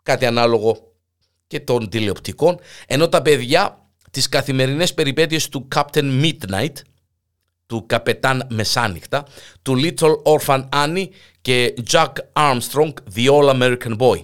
κάτι 0.03 0.25
ανάλογο 0.25 0.93
και 1.47 1.59
των 1.59 1.89
τηλεοπτικών, 1.89 2.59
ενώ 2.87 3.09
τα 3.09 3.21
παιδιά 3.21 3.80
τις 4.11 4.29
καθημερινές 4.29 4.93
περιπέτειες 4.93 5.49
του 5.49 5.67
Captain 5.75 6.23
Midnight, 6.23 6.73
του 7.65 7.85
Καπετάν 7.85 8.47
Μεσάνυχτα, 8.49 9.25
του 9.61 9.75
Little 9.77 10.15
Orphan 10.23 10.69
Annie 10.69 11.07
και 11.41 11.73
Jack 11.91 12.11
Armstrong, 12.33 12.93
The 13.15 13.29
All 13.29 13.49
American 13.49 13.97
Boy. 13.97 14.23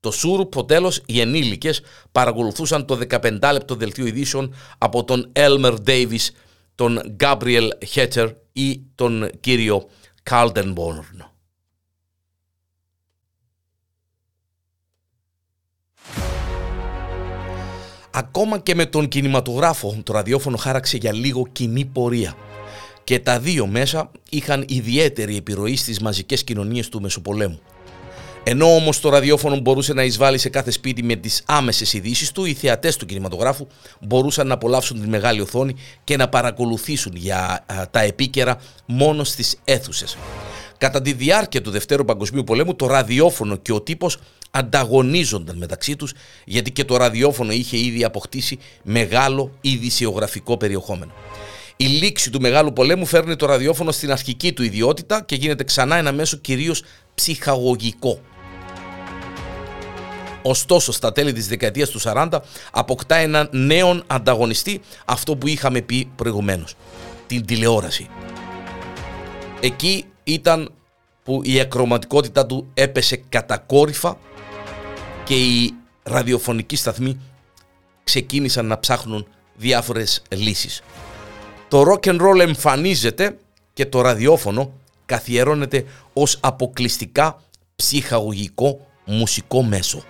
Το 0.00 0.10
σούρουπο 0.10 0.64
τέλο 0.64 0.92
οι 1.06 1.20
ενήλικες 1.20 1.80
παρακολουθούσαν 2.12 2.86
το 2.86 2.98
15 3.10 3.50
λεπτό 3.52 3.74
δελτίο 3.74 4.06
ειδήσεων 4.06 4.54
από 4.78 5.04
τον 5.04 5.32
Elmer 5.32 5.76
Davis, 5.86 6.28
τον 6.74 7.16
Gabriel 7.20 7.68
Hetter 7.94 8.32
ή 8.52 8.80
τον 8.94 9.30
κύριο 9.40 9.88
Kaldenborn. 10.30 11.33
Ακόμα 18.16 18.58
και 18.58 18.74
με 18.74 18.86
τον 18.86 19.08
κινηματογράφο 19.08 19.96
το 20.02 20.12
ραδιόφωνο 20.12 20.56
χάραξε 20.56 20.96
για 20.96 21.12
λίγο 21.12 21.46
κοινή 21.52 21.84
πορεία. 21.84 22.34
Και 23.04 23.18
τα 23.18 23.38
δύο 23.38 23.66
μέσα 23.66 24.10
είχαν 24.30 24.64
ιδιαίτερη 24.68 25.36
επιρροή 25.36 25.76
στις 25.76 26.00
μαζικές 26.00 26.44
κοινωνίες 26.44 26.88
του 26.88 27.00
Μεσοπολέμου. 27.00 27.60
Ενώ 28.44 28.74
όμως 28.74 29.00
το 29.00 29.08
ραδιόφωνο 29.08 29.56
μπορούσε 29.56 29.92
να 29.92 30.04
εισβάλλει 30.04 30.38
σε 30.38 30.48
κάθε 30.48 30.70
σπίτι 30.70 31.02
με 31.02 31.16
τις 31.16 31.42
άμεσες 31.46 31.92
ειδήσεις 31.92 32.32
του, 32.32 32.44
οι 32.44 32.54
θεατές 32.54 32.96
του 32.96 33.06
κινηματογράφου 33.06 33.66
μπορούσαν 34.00 34.46
να 34.46 34.54
απολαύσουν 34.54 35.00
τη 35.00 35.08
μεγάλη 35.08 35.40
οθόνη 35.40 35.74
και 36.04 36.16
να 36.16 36.28
παρακολουθήσουν 36.28 37.12
για 37.16 37.64
τα 37.90 38.00
επίκαιρα 38.00 38.60
μόνο 38.86 39.24
στις 39.24 39.56
αίθουσες. 39.64 40.16
Κατά 40.78 41.02
τη 41.02 41.12
διάρκεια 41.12 41.62
του 41.62 41.70
Δευτέρου 41.70 42.04
Παγκοσμίου 42.04 42.44
Πολέμου, 42.44 42.74
το 42.74 42.86
ραδιόφωνο 42.86 43.56
και 43.56 43.72
ο 43.72 43.82
τύπος 43.82 44.18
ανταγωνίζονταν 44.54 45.56
μεταξύ 45.56 45.96
τους, 45.96 46.12
γιατί 46.44 46.72
και 46.72 46.84
το 46.84 46.96
ραδιόφωνο 46.96 47.52
είχε 47.52 47.78
ήδη 47.78 48.04
αποκτήσει 48.04 48.58
μεγάλο 48.82 49.50
ειδησιογραφικό 49.60 50.56
περιεχόμενο. 50.56 51.12
Η 51.76 51.84
λήξη 51.84 52.30
του 52.30 52.40
Μεγάλου 52.40 52.72
Πολέμου 52.72 53.06
φέρνει 53.06 53.36
το 53.36 53.46
ραδιόφωνο 53.46 53.92
στην 53.92 54.10
αρχική 54.10 54.52
του 54.52 54.62
ιδιότητα 54.62 55.22
και 55.22 55.34
γίνεται 55.34 55.64
ξανά 55.64 55.96
ένα 55.96 56.12
μέσο 56.12 56.36
κυρίως 56.36 56.82
ψυχαγωγικό. 57.14 58.20
Ωστόσο, 60.42 60.92
στα 60.92 61.12
τέλη 61.12 61.32
της 61.32 61.48
δεκαετίας 61.48 61.88
του 61.90 62.00
40 62.02 62.28
αποκτά 62.72 63.14
έναν 63.14 63.48
νέο 63.52 64.02
ανταγωνιστή, 64.06 64.80
αυτό 65.04 65.36
που 65.36 65.48
είχαμε 65.48 65.80
πει 65.80 66.10
προηγουμένως, 66.16 66.74
την 67.26 67.46
τηλεόραση. 67.46 68.08
Εκεί 69.60 70.04
ήταν 70.24 70.72
που 71.24 71.40
η 71.44 71.60
ακροματικότητα 71.60 72.46
του 72.46 72.70
έπεσε 72.74 73.16
κατακόρυφα 73.28 74.18
και 75.24 75.34
οι 75.34 75.74
ραδιοφωνικοί 76.02 76.76
σταθμοί 76.76 77.20
ξεκίνησαν 78.04 78.66
να 78.66 78.78
ψάχνουν 78.78 79.26
διάφορες 79.56 80.22
λύσεις. 80.28 80.82
Το 81.68 81.82
rock 81.82 82.06
and 82.08 82.20
roll 82.20 82.40
εμφανίζεται 82.40 83.36
και 83.72 83.86
το 83.86 84.00
ραδιόφωνο 84.00 84.72
καθιερώνεται 85.06 85.84
ως 86.12 86.38
αποκλειστικά 86.40 87.42
ψυχαγωγικό 87.76 88.86
μουσικό 89.04 89.62
μέσο. 89.62 90.02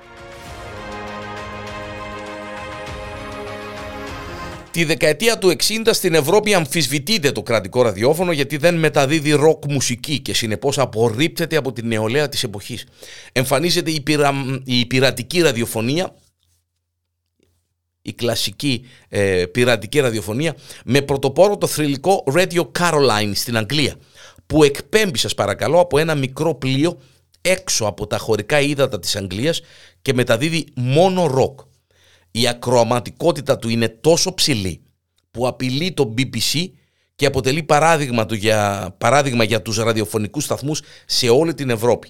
Τη 4.75 4.85
δεκαετία 4.85 5.38
του 5.38 5.57
60 5.57 5.88
στην 5.90 6.14
Ευρώπη 6.14 6.54
αμφισβητείται 6.54 7.33
το 7.33 7.43
κρατικό 7.43 7.83
ραδιόφωνο 7.83 8.33
γιατί 8.33 8.57
δεν 8.57 8.75
μεταδίδει 8.75 9.31
ροκ 9.31 9.64
μουσική 9.64 10.21
και 10.21 10.35
συνεπώς 10.35 10.78
απορρίπτεται 10.78 11.57
από 11.57 11.73
την 11.73 11.87
νεολαία 11.87 12.28
της 12.28 12.43
εποχής. 12.43 12.87
Εμφανίζεται 13.33 13.90
η, 13.90 14.00
πειρα... 14.00 14.33
η 14.64 14.87
πειρατική 14.87 15.40
ραδιοφωνία 15.40 16.14
η 18.02 18.12
κλασική 18.12 18.87
ε, 19.09 19.45
πειρατική 19.47 20.00
ραδιοφωνία 20.00 20.57
με 20.85 21.02
πρωτοπόρο 21.02 21.57
το 21.57 21.66
θρηλυκό 21.66 22.25
Radio 22.26 22.66
Caroline 22.78 23.33
στην 23.35 23.57
Αγγλία 23.57 23.95
που 24.47 24.64
εκπέμπει 24.64 25.19
σας 25.19 25.35
παρακαλώ 25.35 25.81
από 25.81 25.99
ένα 25.99 26.14
μικρό 26.14 26.54
πλοίο 26.54 26.99
έξω 27.40 27.85
από 27.85 28.07
τα 28.07 28.19
χωρικά 28.19 28.61
ύδατα 28.61 28.99
της 28.99 29.16
Αγγλίας 29.16 29.61
και 30.02 30.14
μεταδίδει 30.14 30.66
μόνο 30.75 31.26
ροκ 31.26 31.61
η 32.37 32.49
ακροαματικότητα 32.49 33.59
του 33.59 33.69
είναι 33.69 33.88
τόσο 33.88 34.35
ψηλή 34.35 34.81
που 35.31 35.47
απειλεί 35.47 35.93
το 35.93 36.14
BBC 36.19 36.69
και 37.14 37.26
αποτελεί 37.26 37.62
παράδειγμα, 37.62 38.26
του 38.26 38.35
για, 38.35 38.95
παράδειγμα 38.99 39.45
για 39.45 39.62
τους 39.62 39.76
ραδιοφωνικούς 39.76 40.45
σταθμούς 40.45 40.83
σε 41.07 41.29
όλη 41.29 41.55
την 41.55 41.71
Ευρώπη. 41.71 42.09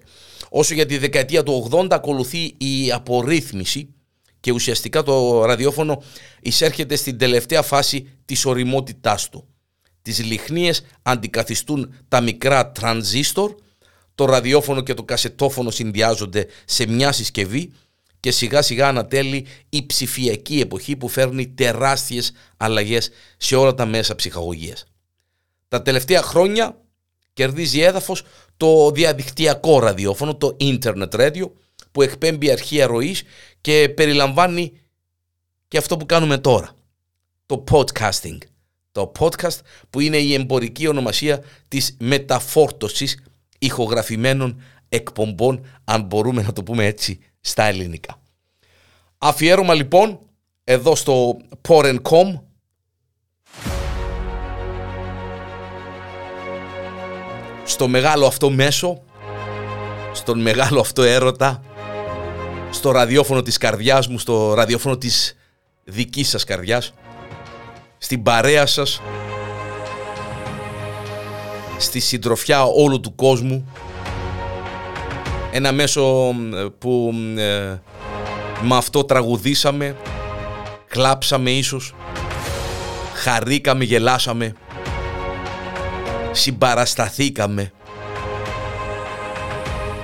Όσο 0.49 0.75
για 0.75 0.87
τη 0.87 0.99
δεκαετία 0.99 1.43
του 1.43 1.69
80 1.71 1.87
ακολουθεί 1.90 2.54
η 2.59 2.93
απορρίθμιση 2.93 3.95
και 4.40 4.52
ουσιαστικά 4.52 5.02
το 5.02 5.45
ραδιόφωνο 5.45 6.02
εισέρχεται 6.40 6.97
στην 6.97 7.19
τελευταία 7.19 7.62
φάση 7.62 8.09
της 8.25 8.45
οριμότητάς 8.45 9.28
του. 9.28 9.49
Τις 10.02 10.25
λιχνίες 10.25 10.83
αντικαθιστούν 11.02 11.95
τα 12.09 12.21
μικρά 12.21 12.71
τρανζίστορ, 12.71 13.54
το 14.14 14.25
ραδιόφωνο 14.25 14.81
και 14.83 14.95
το 14.95 15.02
κασετόφωνο 15.02 15.71
συνδυάζονται 15.71 16.47
σε 16.64 16.87
μια 16.87 17.12
συσκευή 17.12 17.73
και 18.25 18.31
σιγά 18.31 18.62
σιγά 18.62 18.88
ανατέλει 18.88 19.47
η 19.69 19.87
ψηφιακή 19.87 20.61
εποχή 20.61 20.97
που 20.97 21.09
φέρνει 21.09 21.49
τεράστιες 21.49 22.33
αλλαγές 22.57 23.11
σε 23.37 23.57
όλα 23.57 23.75
τα 23.75 23.87
μέσα 23.87 24.14
ψυχαγωγίας. 24.14 24.85
Τα 25.69 25.83
τελευταία 25.83 26.23
χρόνια 26.23 26.81
κερδίζει 27.33 27.81
έδαφος 27.81 28.23
το 28.57 28.90
διαδικτυακό 28.90 29.78
ραδιόφωνο, 29.78 30.37
το 30.37 30.57
internet 30.61 31.09
radio, 31.11 31.50
που 31.93 32.02
εκπέμπει 32.02 32.50
αρχεία 32.50 32.87
ροής 32.87 33.23
και 33.61 33.93
περιλαμβάνει 33.97 34.73
και 35.69 35.78
αυτό 35.78 35.97
που 35.97 36.07
κάνουμε 36.07 36.38
τώρα, 36.38 36.73
το 37.47 37.64
podcasting. 37.71 38.38
Το 38.93 39.12
podcast 39.19 39.59
που 39.90 40.00
είναι 40.00 40.16
η 40.16 40.35
εμπορική 40.35 40.87
ονομασία 40.87 41.45
της 41.69 41.97
μεταφόρτωσης 41.99 43.25
ηχογραφημένων 43.59 44.62
εκπομπών, 44.88 45.66
αν 45.85 46.02
μπορούμε 46.02 46.43
να 46.43 46.52
το 46.52 46.62
πούμε 46.62 46.87
έτσι, 46.87 47.21
στα 47.46 47.64
ελληνικά. 47.64 48.20
Αφιέρωμα 49.18 49.74
λοιπόν 49.74 50.18
εδώ 50.64 50.94
στο 50.94 51.36
Porencom 51.68 52.40
στο 57.64 57.88
μεγάλο 57.88 58.26
αυτό 58.26 58.50
μέσο, 58.50 59.02
στον 60.12 60.40
μεγάλο 60.40 60.80
αυτό 60.80 61.02
έρωτα, 61.02 61.62
στο 62.70 62.90
ραδιόφωνο 62.90 63.42
της 63.42 63.58
καρδιάς 63.58 64.08
μου, 64.08 64.18
στο 64.18 64.54
ραδιόφωνο 64.54 64.96
της 64.96 65.36
δικής 65.84 66.28
σας 66.28 66.44
καρδιάς, 66.44 66.94
στην 67.98 68.22
παρέα 68.22 68.66
σας, 68.66 69.00
στη 71.78 72.00
συντροφιά 72.00 72.62
όλου 72.64 73.00
του 73.00 73.14
κόσμου, 73.14 73.72
ένα 75.56 75.73
μέσο 75.73 76.34
που 76.78 77.14
ε, 77.37 77.80
με 78.62 78.76
αυτό 78.76 79.04
τραγουδήσαμε, 79.04 79.96
κλάψαμε 80.88 81.50
ίσως, 81.50 81.94
χαρήκαμε, 83.14 83.84
γελάσαμε, 83.84 84.54
συμπαρασταθήκαμε 86.32 87.73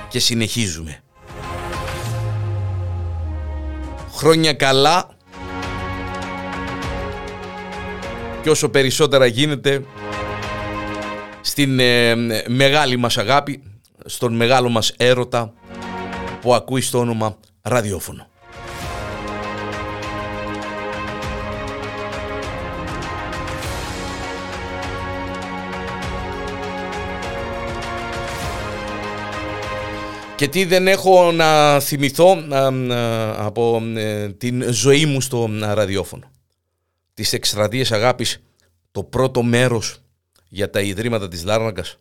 και 0.09 0.19
συνεχίζουμε. 0.19 0.99
Χρόνια 4.15 4.53
καλά 4.53 5.07
και 8.41 8.49
όσο 8.49 8.69
περισσότερα 8.69 9.25
γίνεται 9.25 9.83
στην 11.41 11.79
ε, 11.79 12.15
μεγάλη 12.47 12.97
μας 12.97 13.17
αγάπη, 13.17 13.63
στον 14.05 14.35
μεγάλο 14.35 14.69
μας 14.69 14.93
έρωτα 14.97 15.53
που 16.41 16.53
ακούει 16.53 16.81
στο 16.81 16.99
όνομα 16.99 17.37
ραδιόφωνο. 17.61 18.29
Και 30.41 30.47
τι 30.47 30.65
δεν 30.65 30.87
έχω 30.87 31.31
να 31.31 31.79
θυμηθώ 31.79 32.37
από 33.37 33.81
ε, 33.95 34.29
την 34.29 34.73
ζωή 34.73 35.05
μου 35.05 35.21
στο 35.21 35.49
ραδιόφωνο. 35.61 36.31
Τις 37.13 37.33
εκστρατείες 37.33 37.91
αγάπης, 37.91 38.43
το 38.91 39.03
πρώτο 39.03 39.43
μέρος 39.43 39.97
για 40.49 40.69
τα 40.69 40.81
Ιδρύματα 40.81 41.27
της 41.27 41.43
Λάρναγκας, 41.43 41.97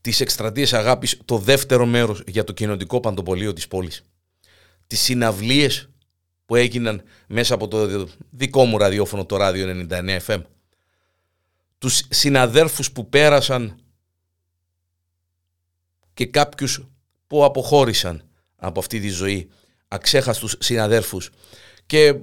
τις 0.00 0.20
εκστρατείες 0.20 0.72
αγάπης, 0.72 1.20
το 1.24 1.38
δεύτερο 1.38 1.86
μέρος 1.86 2.22
για 2.26 2.44
το 2.44 2.52
κοινωνικό 2.52 3.00
παντοπολείο 3.00 3.52
της 3.52 3.68
πόλης. 3.68 4.02
Τις 4.86 5.00
συναυλίες 5.00 5.88
που 6.46 6.54
έγιναν 6.54 7.02
μέσα 7.26 7.54
από 7.54 7.68
το 7.68 8.08
δικό 8.30 8.64
μου 8.64 8.78
ραδιόφωνο, 8.78 9.26
το 9.26 9.36
ράδιο 9.36 9.66
99 9.68 10.20
FM. 10.26 10.42
Τους 11.78 12.02
συναδέρφους 12.08 12.92
που 12.92 13.08
πέρασαν 13.08 13.76
και 16.14 16.26
κάποιους 16.26 16.86
που 17.26 17.44
αποχώρησαν 17.44 18.22
από 18.56 18.80
αυτή 18.80 19.00
τη 19.00 19.08
ζωή, 19.08 19.50
αξέχαστους 19.88 20.56
συναδέρφους 20.58 21.30
και 21.86 22.14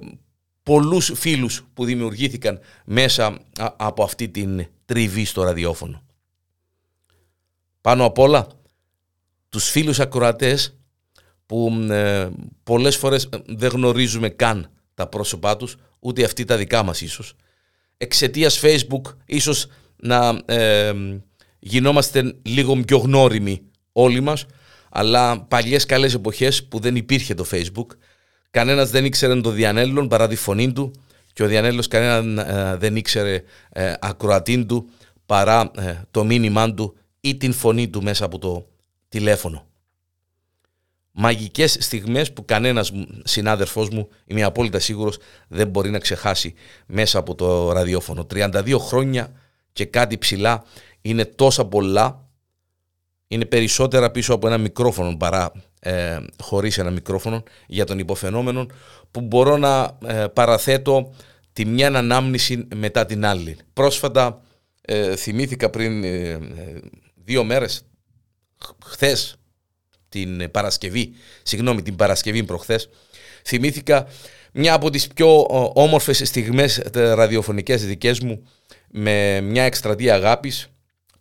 πολλούς 0.62 1.12
φίλους 1.14 1.64
που 1.74 1.84
δημιουργήθηκαν 1.84 2.60
μέσα 2.84 3.38
από 3.76 4.02
αυτή 4.02 4.28
την 4.28 4.66
τριβή 4.84 5.24
στο 5.24 5.42
ραδιόφωνο. 5.42 6.05
Πάνω 7.86 8.04
απ' 8.04 8.18
όλα, 8.18 8.46
τους 9.48 9.68
φίλους 9.68 10.00
ακροατές 10.00 10.76
που 11.46 11.86
ε, 11.90 12.28
πολλές 12.62 12.96
φορές 12.96 13.24
ε, 13.24 13.38
δεν 13.46 13.70
γνωρίζουμε 13.70 14.28
καν 14.28 14.70
τα 14.94 15.06
πρόσωπά 15.06 15.56
τους, 15.56 15.76
ούτε 15.98 16.24
αυτοί 16.24 16.44
τα 16.44 16.56
δικά 16.56 16.82
μας 16.82 17.00
ίσως. 17.00 17.34
Εξαιτίας 17.96 18.60
Facebook 18.62 19.14
ίσως 19.26 19.66
να 19.96 20.40
ε, 20.46 20.92
γινόμαστε 21.58 22.34
λίγο 22.42 22.76
πιο 22.76 22.98
γνώριμοι 22.98 23.62
όλοι 23.92 24.20
μας, 24.20 24.46
αλλά 24.90 25.40
παλιές 25.40 25.86
καλές 25.86 26.14
εποχές 26.14 26.64
που 26.64 26.78
δεν 26.78 26.96
υπήρχε 26.96 27.34
το 27.34 27.46
facebook, 27.50 27.86
κανένας 28.50 28.90
δεν 28.90 29.04
ήξερε 29.04 29.40
το 29.40 29.50
Διανέλλον 29.50 30.08
παρά 30.08 30.28
τη 30.28 30.36
φωνή 30.36 30.72
του 30.72 30.90
και 31.32 31.42
ο 31.42 31.46
Διανέλλος 31.46 31.88
κανένα 31.88 32.48
ε, 32.48 32.76
δεν 32.76 32.96
ήξερε 32.96 33.42
ε, 33.68 33.92
ακροατήν 34.00 34.66
του 34.66 34.90
παρά 35.26 35.70
ε, 35.76 36.00
το 36.10 36.24
μήνυμά 36.24 36.74
του 36.74 36.96
ή 37.28 37.36
την 37.36 37.52
φωνή 37.52 37.88
του 37.88 38.02
μέσα 38.02 38.24
από 38.24 38.38
το 38.38 38.66
τηλέφωνο. 39.08 39.66
Μαγικές 41.10 41.76
στιγμές 41.80 42.32
που 42.32 42.44
κανένας 42.44 42.92
συνάδελφός 43.24 43.88
μου, 43.88 44.08
είμαι 44.26 44.42
απόλυτα 44.42 44.78
σίγουρος, 44.78 45.18
δεν 45.48 45.68
μπορεί 45.68 45.90
να 45.90 45.98
ξεχάσει 45.98 46.54
μέσα 46.86 47.18
από 47.18 47.34
το 47.34 47.72
ραδιόφωνο. 47.72 48.26
32 48.34 48.76
χρόνια 48.78 49.32
και 49.72 49.84
κάτι 49.84 50.18
ψηλά 50.18 50.64
είναι 51.00 51.24
τόσα 51.24 51.64
πολλά 51.66 52.26
είναι 53.28 53.44
περισσότερα 53.44 54.10
πίσω 54.10 54.34
από 54.34 54.46
ένα 54.46 54.58
μικρόφωνο 54.58 55.16
παρά 55.16 55.52
ε, 55.80 56.18
χωρίς 56.42 56.78
ένα 56.78 56.90
μικρόφωνο 56.90 57.42
για 57.66 57.84
τον 57.84 57.98
υποφαινόμενο 57.98 58.66
που 59.10 59.20
μπορώ 59.20 59.56
να 59.56 59.98
ε, 60.06 60.26
παραθέτω 60.32 61.14
τη 61.52 61.64
μια 61.64 61.88
ανάμνηση 61.94 62.68
μετά 62.74 63.06
την 63.06 63.24
άλλη. 63.26 63.56
Πρόσφατα 63.72 64.42
ε, 64.80 65.16
θυμήθηκα 65.16 65.70
πριν 65.70 66.04
ε, 66.04 66.38
δύο 67.26 67.44
μέρες, 67.44 67.82
χθες 68.84 69.36
την 70.08 70.50
Παρασκευή, 70.50 71.12
συγγνώμη 71.42 71.82
την 71.82 71.96
Παρασκευή 71.96 72.44
προχθές, 72.44 72.88
θυμήθηκα 73.44 74.06
μια 74.52 74.74
από 74.74 74.90
τις 74.90 75.08
πιο 75.08 75.46
όμορφες 75.74 76.22
στιγμές 76.24 76.82
ραδιοφωνικές 76.92 77.86
δικές 77.86 78.20
μου 78.20 78.42
με 78.90 79.40
μια 79.40 79.62
εκστρατεία 79.62 80.14
αγάπης 80.14 80.68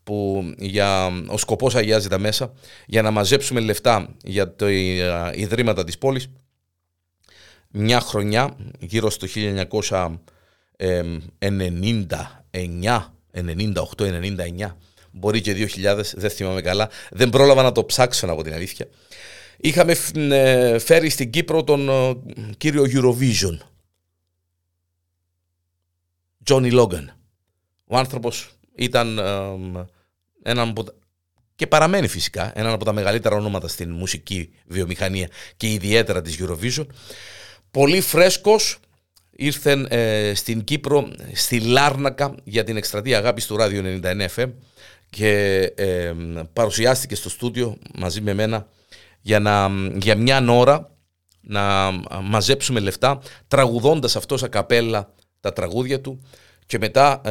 που 0.04 0.44
για, 0.58 1.12
ο 1.28 1.38
σκοπός 1.38 1.76
αγιάζει 1.76 2.08
τα 2.08 2.20
μέσα 2.20 2.54
για 2.86 3.02
να 3.02 3.12
μαζέψουμε 3.12 3.60
λεφτά 3.60 4.16
για 4.24 4.56
τα 4.56 4.72
ιδρύματα 5.36 5.84
της 5.84 5.98
πόλης. 5.98 6.28
Μια 7.70 8.00
χρονιά 8.00 8.56
γύρω 8.80 9.10
στο 9.10 9.28
1999 9.28 10.16
98-99 13.34 14.76
μπορεί 15.16 15.42
και 15.42 15.70
2000 15.76 16.02
δεν 16.14 16.30
θυμάμαι 16.30 16.62
καλά. 16.62 16.90
Δεν 17.12 17.30
πρόλαβα 17.30 17.62
να 17.62 17.72
το 17.72 17.86
ψάξω 17.86 18.28
από 18.28 18.44
την 18.44 18.54
αλήθεια. 18.54 18.88
Είχαμε 19.58 19.96
ε, 20.16 20.80
φέρει 20.80 21.10
στην 21.10 21.30
Κύπρο 21.30 21.64
τον 21.64 21.90
ε, 21.90 22.16
κύριο 22.58 22.84
Eurovision. 22.94 23.58
Johnny 26.48 26.80
Logan. 26.80 27.06
Ο 27.88 27.98
άνθρωπος 27.98 28.50
ήταν 28.76 29.20
έναν 30.44 30.70
από 30.70 30.86
και 31.56 31.68
παραμένει 31.68 32.08
φυσικά 32.08 32.52
έναν 32.56 32.74
από 32.74 32.86
τα 32.86 32.94
μεγαλύτερα 32.94 33.36
ονόματα 33.36 33.68
στην 33.68 33.92
μουσική 33.92 34.54
βιομηχανία 34.66 35.30
και 35.58 35.72
ιδιαίτερα 35.72 36.22
της 36.22 36.40
Eurovision. 36.40 36.86
Πολύ 37.72 38.02
φρέσκος 38.02 38.80
ήρθε 39.32 39.86
ε, 39.90 40.34
στην 40.34 40.64
Κύπρο, 40.64 41.08
στη 41.34 41.60
Λάρνακα 41.60 42.36
για 42.44 42.64
την 42.64 42.78
εκστρατεία 42.78 43.18
αγάπης 43.18 43.46
του 43.46 43.58
Ράδιο 43.58 44.00
99 44.04 44.26
FM 44.36 44.52
και 45.10 45.62
ε, 45.76 46.14
παρουσιάστηκε 46.54 47.16
στο 47.16 47.30
στούντιο 47.30 47.78
μαζί 47.96 48.22
με 48.22 48.34
μένα 48.34 48.68
για, 49.22 49.40
να, 49.40 49.70
για 49.96 50.16
μια 50.16 50.46
ώρα 50.50 50.90
να 51.42 51.92
μαζέψουμε 52.22 52.80
λεφτά 52.80 53.22
τραγουδώντας 53.48 54.16
αυτός 54.16 54.44
ακαπέλα 54.44 55.14
τα 55.40 55.54
τραγούδια 55.54 56.02
του 56.02 56.22
και 56.66 56.78
μετά 56.78 57.22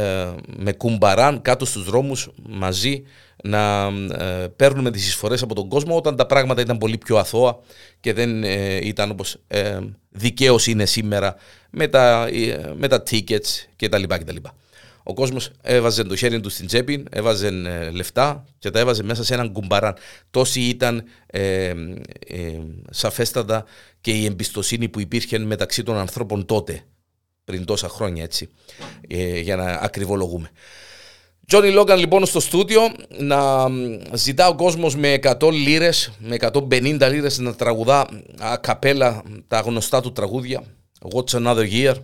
με 0.56 0.72
κουμπαράν 0.72 1.42
κάτω 1.42 1.64
στους 1.64 1.84
δρόμους 1.84 2.30
μαζί 2.48 3.04
να 3.46 3.86
ε, 4.18 4.46
παίρνουμε 4.56 4.90
τις 4.90 5.06
εισφορές 5.06 5.42
από 5.42 5.54
τον 5.54 5.68
κόσμο 5.68 5.96
όταν 5.96 6.16
τα 6.16 6.26
πράγματα 6.26 6.60
ήταν 6.60 6.78
πολύ 6.78 6.98
πιο 6.98 7.16
αθώα 7.16 7.58
και 8.00 8.12
δεν 8.12 8.44
ε, 8.44 8.76
ήταν 8.76 9.10
όπως 9.10 9.36
ε, 9.46 9.78
δικαίως 10.10 10.66
είναι 10.66 10.86
σήμερα 10.86 11.36
με 11.70 11.88
τα, 11.88 12.26
ε, 12.26 12.72
με 12.76 12.88
τα 12.88 13.02
tickets 13.10 13.66
και 13.76 13.88
τα 13.88 13.98
λοιπά 15.04 15.12
και 15.12 15.12
τα 15.12 15.12
λοιπά. 15.12 15.12
Ο 15.12 15.14
κόσμος 15.14 15.50
έβαζε 15.62 16.04
το 16.04 16.16
χέρι 16.16 16.40
του 16.40 16.48
στην 16.48 16.66
τσέπη, 16.66 17.04
έβαζε 17.10 17.50
λεφτά 17.92 18.44
και 18.58 18.70
τα 18.70 18.78
έβαζε 18.78 19.02
μέσα 19.02 19.24
σε 19.24 19.34
έναν 19.34 19.52
κουμπαράν. 19.52 19.94
Τόση 20.30 20.60
ήταν 20.60 21.04
σαφέστατα 22.90 23.64
και 24.00 24.10
η 24.10 24.24
εμπιστοσύνη 24.24 24.88
που 24.88 25.00
υπήρχε 25.00 25.38
μεταξύ 25.38 25.82
των 25.82 25.96
ανθρώπων 25.96 26.46
τότε, 26.46 26.82
πριν 27.44 27.64
τόσα 27.64 27.88
χρόνια 27.88 28.22
έτσι, 28.22 28.48
για 29.42 29.56
να 29.56 29.64
ακριβολογούμε. 29.64 30.50
Τζόνι 31.46 31.70
Λόγκαν 31.70 31.98
λοιπόν 31.98 32.26
στο 32.26 32.40
στούντιο 32.40 32.80
να 33.18 33.66
ζητά 34.12 34.48
ο 34.48 34.54
κόσμος 34.54 34.96
με 34.96 35.18
100 35.22 35.52
λίρες, 35.52 36.10
με 36.18 36.36
150 36.40 37.08
λίρες 37.10 37.38
να 37.38 37.54
τραγουδά 37.54 38.08
καπέλα 38.60 39.22
τα 39.48 39.60
γνωστά 39.60 40.00
του 40.00 40.12
τραγούδια 40.12 40.62
What's 41.14 41.38
Another 41.42 41.70
Year, 41.70 41.94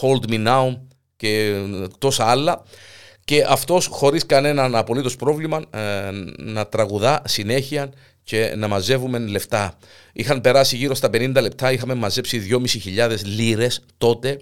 Hold 0.00 0.30
Me 0.30 0.46
Now 0.46 0.78
και 1.20 1.54
τόσα 1.98 2.24
άλλα 2.24 2.62
και 3.24 3.44
αυτός 3.48 3.86
χωρίς 3.86 4.26
κανέναν 4.26 4.74
απολύτως 4.74 5.16
πρόβλημα 5.16 5.62
ε, 5.70 6.10
να 6.36 6.66
τραγουδά 6.66 7.22
συνέχεια 7.26 7.92
και 8.22 8.54
να 8.56 8.68
μαζεύουμε 8.68 9.18
λεφτά. 9.18 9.78
Είχαν 10.12 10.40
περάσει 10.40 10.76
γύρω 10.76 10.94
στα 10.94 11.08
50 11.12 11.32
λεπτά, 11.40 11.72
είχαμε 11.72 11.94
μαζέψει 11.94 12.60
2.500 12.96 13.16
λίρες 13.24 13.82
τότε 13.98 14.38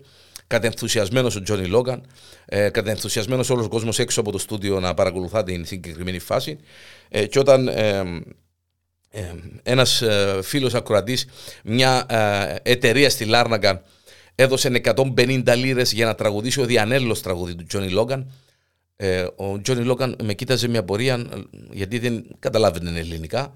κατενθουσιασμένο 0.46 1.30
ο 1.36 1.42
Τζόνι 1.42 1.66
Λόγκαν, 1.66 2.02
ε, 2.44 2.68
κατενθουσιασμένο 2.68 3.44
όλος 3.50 3.64
ο 3.64 3.68
κόσμος 3.68 3.98
έξω 3.98 4.20
από 4.20 4.32
το 4.32 4.38
στούντιο 4.38 4.80
να 4.80 4.94
παρακολουθά 4.94 5.44
την 5.44 5.64
συγκεκριμένη 5.64 6.18
φάση. 6.18 6.58
Ε, 7.08 7.26
και 7.26 7.38
όταν 7.38 7.68
ε, 7.68 8.02
ε, 9.10 9.20
ένας 9.62 10.02
ε, 10.02 10.38
φίλος 10.42 10.74
ακροατής, 10.74 11.26
μια 11.64 12.06
ε, 12.08 12.70
εταιρεία 12.70 13.10
στη 13.10 13.24
Λάρνακα, 13.24 13.82
έδωσε 14.40 14.80
150 14.84 15.54
λίρες 15.56 15.92
για 15.92 16.06
να 16.06 16.14
τραγουδήσει 16.14 16.60
ο 16.60 16.64
Διανέλος 16.64 17.22
τραγουδί 17.22 17.54
του 17.54 17.64
Τζόνι 17.64 17.90
Λόγκαν. 17.90 18.32
Ε, 18.96 19.26
ο 19.36 19.60
Τζόνι 19.60 19.84
Λόγκαν 19.84 20.16
με 20.22 20.34
κοίταζε 20.34 20.68
μια 20.68 20.84
πορεία 20.84 21.26
γιατί 21.70 21.98
δεν 21.98 22.26
καταλάβαινε 22.38 22.98
ελληνικά. 22.98 23.52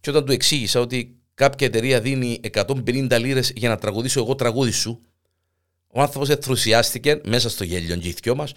Και 0.00 0.10
όταν 0.10 0.24
του 0.24 0.32
εξήγησα 0.32 0.80
ότι 0.80 1.16
κάποια 1.34 1.66
εταιρεία 1.66 2.00
δίνει 2.00 2.40
150 2.52 3.18
λίρες 3.20 3.52
για 3.56 3.68
να 3.68 3.76
τραγουδήσω 3.76 4.20
εγώ 4.20 4.34
τραγούδι 4.34 4.70
σου, 4.70 5.00
ο 5.86 6.00
άνθρωπος 6.00 6.28
ενθουσιάστηκε 6.28 7.20
μέσα 7.24 7.50
στο 7.50 7.64
γέλιο 7.64 7.96
και 7.96 8.32
μας 8.32 8.52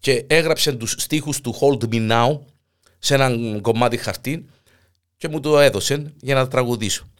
και 0.00 0.24
έγραψε 0.26 0.72
τους 0.72 0.94
στίχους 0.98 1.40
του 1.40 1.54
Hold 1.60 1.94
Me 1.94 2.10
Now 2.10 2.38
σε 2.98 3.14
ένα 3.14 3.60
κομμάτι 3.60 3.96
χαρτί 3.96 4.46
και 5.16 5.28
μου 5.28 5.40
το 5.40 5.58
έδωσε 5.58 6.12
για 6.20 6.34
να 6.34 6.48
τραγουδήσω. 6.48 7.11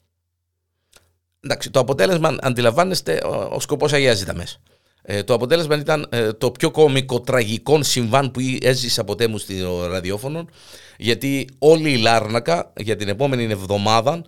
Εντάξει, 1.45 1.71
το 1.71 1.81
αποτέλεσμα, 1.81 2.37
αντιλαμβάνεστε, 2.41 3.21
ο 3.51 3.61
σκοπός 3.61 3.93
αγιάζει 3.93 4.25
τα 4.25 4.35
μέσα. 4.35 4.57
Ε, 5.03 5.23
το 5.23 5.35
αποτέλεσμα 5.35 5.77
ήταν 5.77 6.07
ε, 6.11 6.33
το 6.33 6.51
πιο 6.51 6.71
κομικό 6.71 7.21
τραγικό 7.21 7.83
συμβάν 7.83 8.31
που 8.31 8.41
έζησα 8.61 9.05
ποτέ 9.05 9.27
μου 9.27 9.39
στο 9.39 9.87
ραδιόφωνο 9.87 10.47
γιατί 10.97 11.49
όλη 11.59 11.93
η 11.93 11.97
Λάρνακα 11.97 12.73
για 12.77 12.97
την 12.97 13.09
επόμενη 13.09 13.45
εβδομάδα 13.45 14.25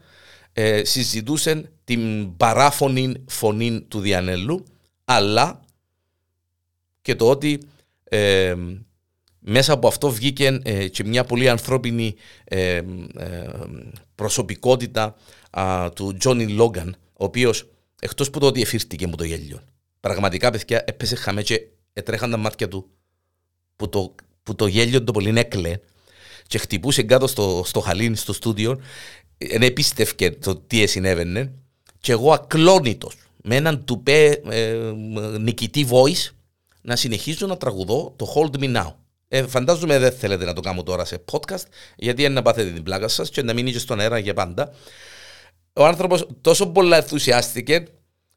ε, 0.52 0.84
συζητούσαν 0.84 1.68
την 1.84 2.36
παράφωνη 2.36 3.24
φωνή 3.26 3.80
του 3.80 4.00
Διανέλου 4.00 4.64
αλλά 5.04 5.60
και 7.02 7.14
το 7.14 7.30
ότι 7.30 7.60
ε, 8.04 8.54
μέσα 9.38 9.72
από 9.72 9.88
αυτό 9.88 10.10
βγήκε 10.10 10.60
ε, 10.62 10.88
και 10.88 11.04
μια 11.04 11.24
πολύ 11.24 11.48
ανθρώπινη 11.48 12.14
ε, 12.44 12.80
προσωπικότητα 14.14 15.16
του 15.94 16.16
Τζόνι 16.16 16.46
Λόγκαν, 16.46 16.96
ο 17.16 17.24
οποίος 17.24 17.70
εκτός 18.00 18.30
που 18.30 18.38
το 18.38 18.46
ότι 18.46 18.60
εφήρτηκε 18.60 19.06
μου 19.06 19.14
το 19.14 19.24
γέλιο, 19.24 19.62
πραγματικά 20.00 20.50
παιδιά 20.50 20.82
έπεσε 20.86 21.14
χαμέ 21.14 21.42
και 21.42 21.60
έτρεχαν 21.92 22.30
τα 22.30 22.36
μάτια 22.36 22.68
του 22.68 22.90
που 23.76 23.88
το, 23.88 24.14
που 24.42 24.54
το 24.54 24.66
γέλιο 24.66 25.04
το 25.04 25.12
πολύ 25.12 25.38
έκλε 25.38 25.78
και 26.46 26.58
χτυπούσε 26.58 27.02
κάτω 27.02 27.26
στο, 27.26 27.62
στο 27.64 27.80
χαλίν, 27.80 28.16
στο 28.16 28.32
στούντιο, 28.32 28.80
δεν 29.38 29.62
επίστευκε 29.62 30.30
το 30.30 30.56
τι 30.56 30.86
συνέβαινε 30.86 31.52
και 32.00 32.12
εγώ 32.12 32.32
ακλόνητος 32.32 33.16
με 33.42 33.56
έναν 33.56 33.84
τουπέ 33.84 34.40
ε, 34.48 34.92
νικητή 35.38 35.86
voice 35.90 36.34
να 36.80 36.96
συνεχίζω 36.96 37.46
να 37.46 37.56
τραγουδώ 37.56 38.12
το 38.16 38.34
Hold 38.34 38.58
Me 38.58 38.76
Now. 38.76 38.92
Ε, 39.28 39.46
φαντάζομαι 39.46 39.98
δεν 39.98 40.12
θέλετε 40.12 40.44
να 40.44 40.52
το 40.52 40.60
κάνω 40.60 40.82
τώρα 40.82 41.04
σε 41.04 41.24
podcast, 41.32 41.64
γιατί 41.96 42.22
είναι 42.22 42.34
να 42.34 42.42
πάθετε 42.42 42.70
την 42.70 42.82
πλάκα 42.82 43.08
σας 43.08 43.30
και 43.30 43.42
να 43.42 43.52
μείνει 43.52 43.72
και 43.72 43.78
στον 43.78 44.00
αέρα 44.00 44.18
για 44.18 44.34
πάντα. 44.34 44.72
Ο 45.76 45.84
άνθρωπος 45.86 46.26
τόσο 46.40 46.66
πολλά 46.66 46.96
ενθουσιάστηκε, 46.96 47.84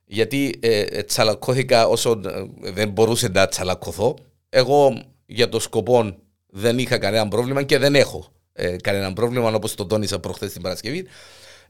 γιατί 0.05 0.59
ε, 0.59 0.79
ε 0.79 1.03
τσαλακώθηκα 1.03 1.87
όσο 1.87 2.11
ε, 2.11 2.71
δεν 2.71 2.89
μπορούσε 2.89 3.27
να 3.27 3.47
τσαλακωθώ. 3.47 4.15
Εγώ 4.49 5.01
για 5.25 5.49
το 5.49 5.59
σκοπό 5.59 6.17
δεν 6.47 6.79
είχα 6.79 6.97
κανένα 6.97 7.27
πρόβλημα 7.27 7.63
και 7.63 7.77
δεν 7.77 7.95
έχω 7.95 8.31
ε, 8.53 8.75
κανένα 8.75 9.13
πρόβλημα, 9.13 9.53
όπως 9.53 9.75
το 9.75 9.85
τόνισα 9.85 10.19
προχθές 10.19 10.51
την 10.51 10.61
Παρασκευή. 10.61 11.05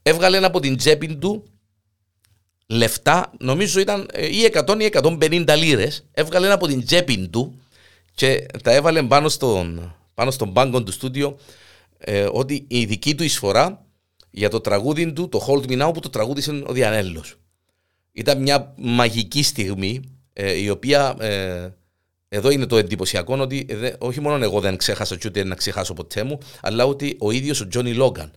Έβγαλε 0.02 0.38
ένα 0.38 0.48
από 0.48 0.60
την 0.60 0.78
τσέπη 0.78 1.16
του 1.16 1.44
λεφτά, 2.68 3.32
νομίζω 3.40 3.80
ήταν 3.80 4.10
ε, 4.14 4.26
ή 4.26 4.52
100 4.54 4.82
ή 4.82 4.90
150 4.92 5.56
λίρες, 5.58 6.06
έβγαλε 6.12 6.46
ένα 6.46 6.56
από 6.56 6.68
την 6.68 6.86
τσέπη 6.86 7.28
του 7.28 7.62
και 8.16 8.46
τα 8.64 8.72
έβαλε 8.72 9.04
πάνω 9.04 9.30
στον, 9.30 9.96
πάνω 10.14 10.32
στον 10.32 10.54
πάγκο 10.54 10.84
του 10.84 10.92
στούντιο 10.92 11.38
ε, 11.98 12.28
ότι 12.32 12.66
η 12.68 12.86
δική 12.86 13.16
του 13.16 13.24
εισφορά 13.24 13.86
για 14.30 14.50
το 14.50 14.62
τραγούδι 14.62 15.14
του, 15.14 15.30
το 15.30 15.46
Hold 15.48 15.70
Me 15.70 15.88
Now 15.88 15.94
που 15.94 16.00
το 16.00 16.10
τραγούδισε 16.10 16.64
ο 16.66 16.74
Διανέλος. 16.74 17.36
Ήταν 18.12 18.42
μια 18.42 18.74
μαγική 18.78 19.44
στιγμή 19.44 20.02
ε, 20.34 20.54
η 20.54 20.70
οποία 20.70 21.16
ε, 21.20 21.70
εδώ 22.30 22.50
είναι 22.50 22.66
το 22.66 22.78
εντυπωσιακό 22.78 23.38
ότι 23.40 23.66
ε, 23.70 23.94
όχι 24.00 24.20
μόνο 24.22 24.44
εγώ 24.44 24.60
δεν 24.60 24.78
ξέχασα 24.78 25.16
και 25.16 25.28
ούτε 25.28 25.44
να 25.44 25.56
ξεχάσω 25.56 25.94
ποτέ 25.94 26.24
μου, 26.24 26.38
αλλά 26.62 26.86
ότι 26.86 27.16
ο 27.20 27.32
ίδιος 27.32 27.62
ο 27.62 27.68
Τζόνι 27.68 27.94
Λόγκαν. 27.94 28.32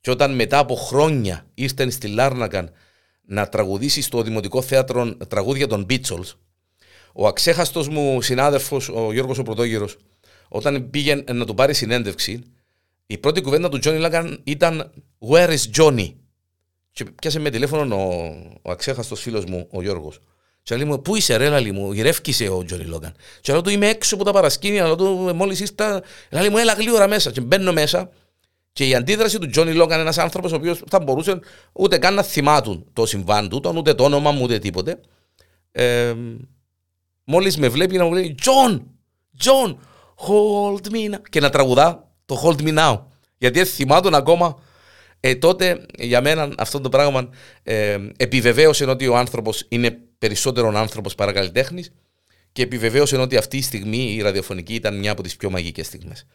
Και 0.00 0.10
όταν 0.10 0.34
μετά 0.34 0.58
από 0.58 0.74
χρόνια 0.74 1.46
ήρθαν 1.54 1.90
στη 1.90 2.08
Λάρνακαν 2.08 2.70
να 3.22 3.48
τραγουδήσει 3.48 4.02
στο 4.02 4.22
Δημοτικό 4.22 4.62
Θέατρο 4.62 5.14
τραγούδια 5.14 5.66
των 5.66 5.86
Beatles, 5.90 6.32
ο 7.12 7.26
αξέχαστος 7.26 7.88
μου 7.88 8.22
συνάδελφος, 8.22 8.88
ο 8.88 9.12
Γιώργος 9.12 9.38
ο 9.38 9.42
Πρωτόγερο, 9.42 9.88
όταν 10.48 10.90
πήγε 10.90 11.24
να 11.32 11.44
του 11.44 11.54
πάρει 11.54 11.74
συνέντευξη, 11.74 12.42
η 13.10 13.18
πρώτη 13.18 13.40
κουβέντα 13.40 13.68
του 13.68 13.78
Τζόνι 13.78 13.98
Λάγκαν 13.98 14.40
ήταν 14.44 14.92
Where 15.30 15.48
is 15.48 15.80
Johnny? 15.80 16.14
Και 16.92 17.04
πιάσε 17.04 17.38
με 17.38 17.50
τηλέφωνο 17.50 17.96
ο, 17.96 18.32
ο 18.62 18.70
αξέχαστος 18.70 19.20
φίλος 19.20 19.44
μου, 19.44 19.68
ο 19.70 19.82
Γιώργος. 19.82 20.20
Και 20.62 20.76
λέει 20.76 20.84
μου, 20.84 21.02
Πού 21.02 21.16
είσαι, 21.16 21.36
ρε, 21.36 21.48
λαλή 21.48 21.72
μου, 21.72 21.92
γυρεύκησε 21.92 22.48
ο 22.48 22.64
Τζόνι 22.64 22.84
Λόγκαν. 22.84 23.14
Και 23.40 23.52
λέω 23.52 23.62
του, 23.62 23.70
Είμαι 23.70 23.88
έξω 23.88 24.14
από 24.14 24.24
τα 24.24 24.32
παρασκήνια, 24.32 24.84
λέω 24.84 24.96
του, 24.96 25.32
Μόλις 25.34 25.60
ήρθα, 25.60 26.02
λέει 26.30 26.48
μου, 26.48 26.58
Έλα 26.58 26.72
γλήορα 26.72 27.08
μέσα. 27.08 27.30
Και 27.30 27.40
μπαίνω 27.40 27.72
μέσα 27.72 28.10
και 28.72 28.86
η 28.86 28.94
αντίδραση 28.94 29.38
του 29.38 29.48
Τζόνι 29.48 29.72
Λόγκαν, 29.72 30.00
ένας 30.00 30.18
άνθρωπος 30.18 30.52
ο 30.52 30.56
οποίος 30.56 30.82
θα 30.88 31.00
μπορούσε 31.00 31.40
ούτε 31.72 31.98
καν 31.98 32.14
να 32.14 32.22
θυμάτουν 32.22 32.86
το 32.92 33.06
συμβάν 33.06 33.48
του, 33.48 33.72
ούτε 33.76 33.94
το 33.94 34.04
όνομα 34.04 34.30
μου, 34.30 34.42
ούτε 34.42 34.58
τίποτε. 34.58 35.00
Ε, 35.72 36.14
Μόλις 37.24 37.56
με 37.56 37.68
βλέπει 37.68 37.96
να 37.96 38.04
μου 38.04 38.12
λέει 38.12 38.34
Τζον, 38.34 38.90
Τζον, 39.38 39.78
hold 40.16 40.92
me 40.92 41.14
now. 41.14 41.20
Και 41.30 41.40
να 41.40 41.50
τραγουδά 41.50 42.07
το 42.28 42.42
hold 42.44 42.62
me 42.62 42.78
now. 42.78 43.00
Γιατί 43.38 43.64
θυμάτουν 43.64 44.14
ακόμα. 44.14 44.58
Ε, 45.20 45.34
τότε 45.34 45.86
για 45.98 46.20
μένα 46.20 46.52
αυτό 46.58 46.80
το 46.80 46.88
πράγμα 46.88 47.28
ε, 47.62 47.98
επιβεβαίωσε 48.16 48.84
ότι 48.84 49.06
ο 49.08 49.16
άνθρωπος 49.16 49.66
είναι 49.68 49.98
περισσότερο 50.18 50.78
άνθρωπος 50.78 51.14
παρά 51.14 51.32
καλλιτέχνη 51.32 51.84
και 52.52 52.62
επιβεβαίωσε 52.62 53.16
ότι 53.16 53.36
αυτή 53.36 53.56
η 53.56 53.62
στιγμή 53.62 54.14
η 54.14 54.20
ραδιοφωνική 54.20 54.74
ήταν 54.74 54.98
μια 54.98 55.12
από 55.12 55.22
τις 55.22 55.36
πιο 55.36 55.50
μαγικές 55.50 55.86
στιγμές. 55.86 56.26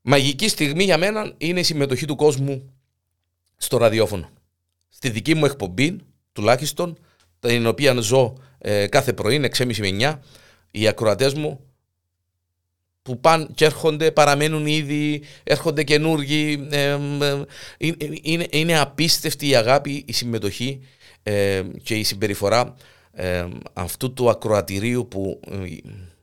Μαγική 0.00 0.48
στιγμή 0.48 0.84
για 0.84 0.98
μένα 0.98 1.32
είναι 1.38 1.60
η 1.60 1.62
συμμετοχή 1.62 2.06
του 2.06 2.16
κόσμου 2.16 2.72
στο 3.56 3.76
ραδιόφωνο. 3.76 4.30
Στη 4.88 5.10
δική 5.10 5.34
μου 5.34 5.44
εκπομπή, 5.44 5.96
τουλάχιστον, 6.32 6.98
την 7.40 7.66
οποία 7.66 8.00
ζω 8.00 8.34
ε, 8.58 8.86
κάθε 8.86 9.12
πρωί, 9.12 9.50
6.30 9.56 9.76
με 9.78 9.88
9, 10.00 10.18
οι 10.70 10.88
ακροατές 10.88 11.34
μου 11.34 11.60
που 13.08 13.20
πάνε 13.20 13.46
και 13.54 13.64
έρχονται, 13.64 14.10
παραμένουν 14.10 14.66
ήδη, 14.66 15.22
έρχονται 15.44 15.82
καινούργοι. 15.82 16.66
Ε, 16.70 16.98
ε, 17.18 17.42
είναι, 18.22 18.46
είναι 18.50 18.78
απίστευτη 18.78 19.48
η 19.48 19.56
αγάπη, 19.56 20.04
η 20.06 20.12
συμμετοχή 20.12 20.80
και 21.82 21.94
η 21.94 22.02
συμπεριφορά 22.04 22.74
αυτού 23.72 24.12
του 24.12 24.30
ακροατηρίου 24.30 25.08
που 25.08 25.40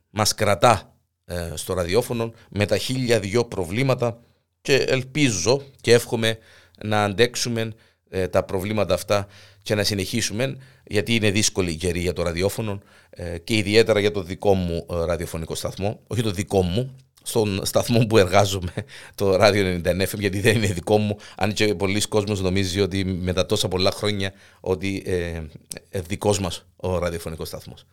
μας 0.10 0.36
κρατά 0.36 0.96
ε, 1.26 1.52
στο 1.54 1.74
ραδιόφωνο 1.74 2.34
με 2.50 2.66
τα 2.66 2.78
χίλια 2.78 3.20
δυο 3.20 3.46
προβλήματα 3.46 4.20
και 4.62 4.76
ελπίζω 4.76 5.62
και 5.82 5.94
εύχομαι 5.94 6.38
να 6.84 7.04
αντέξουμε 7.04 7.74
ε, 8.10 8.28
τα 8.28 8.44
προβλήματα 8.44 8.94
αυτά 8.94 9.28
και 9.64 9.76
να 9.76 9.84
συνεχίσουμε 9.84 10.58
γιατί 10.88 11.16
είναι 11.16 11.32
δύσκολη 11.32 11.72
η 11.72 11.76
καιρή 11.76 12.00
για 12.00 12.14
το 12.14 12.24
ραδιόφωνο 12.24 12.82
ε, 13.10 13.38
και 13.38 13.58
ιδιαίτερα 13.58 14.00
για 14.00 14.12
το 14.12 14.24
δικό 14.24 14.54
μου 14.54 14.86
ε, 14.90 15.06
ραδιοφωνικό 15.06 15.56
σταθμό, 15.56 16.00
όχι 16.08 16.22
το 16.22 16.32
δικό 16.32 16.62
μου, 16.62 16.96
στον 17.24 17.66
σταθμό 17.66 18.06
που 18.06 18.18
εργάζομαι, 18.18 18.74
το 19.16 19.36
ράδιο 19.36 19.82
99 19.86 20.02
FM, 20.02 20.20
γιατί 20.20 20.40
δεν 20.40 20.56
είναι 20.56 20.68
δικό 20.68 20.98
μου, 20.98 21.18
αν 21.38 21.54
και 21.54 21.76
πολλοί 21.76 22.02
κόσμος 22.02 22.42
νομίζει 22.42 22.82
ότι 22.82 23.06
μετά 23.06 23.46
τόσα 23.46 23.68
πολλά 23.68 23.92
χρόνια 23.92 24.34
ότι 24.60 25.04
ε, 25.06 25.42
ε, 25.90 26.02
δικός 26.02 26.40
μας 26.40 26.66
ο 26.76 26.98
ραδιοφωνικός 26.98 27.48
σταθμός. 27.48 27.86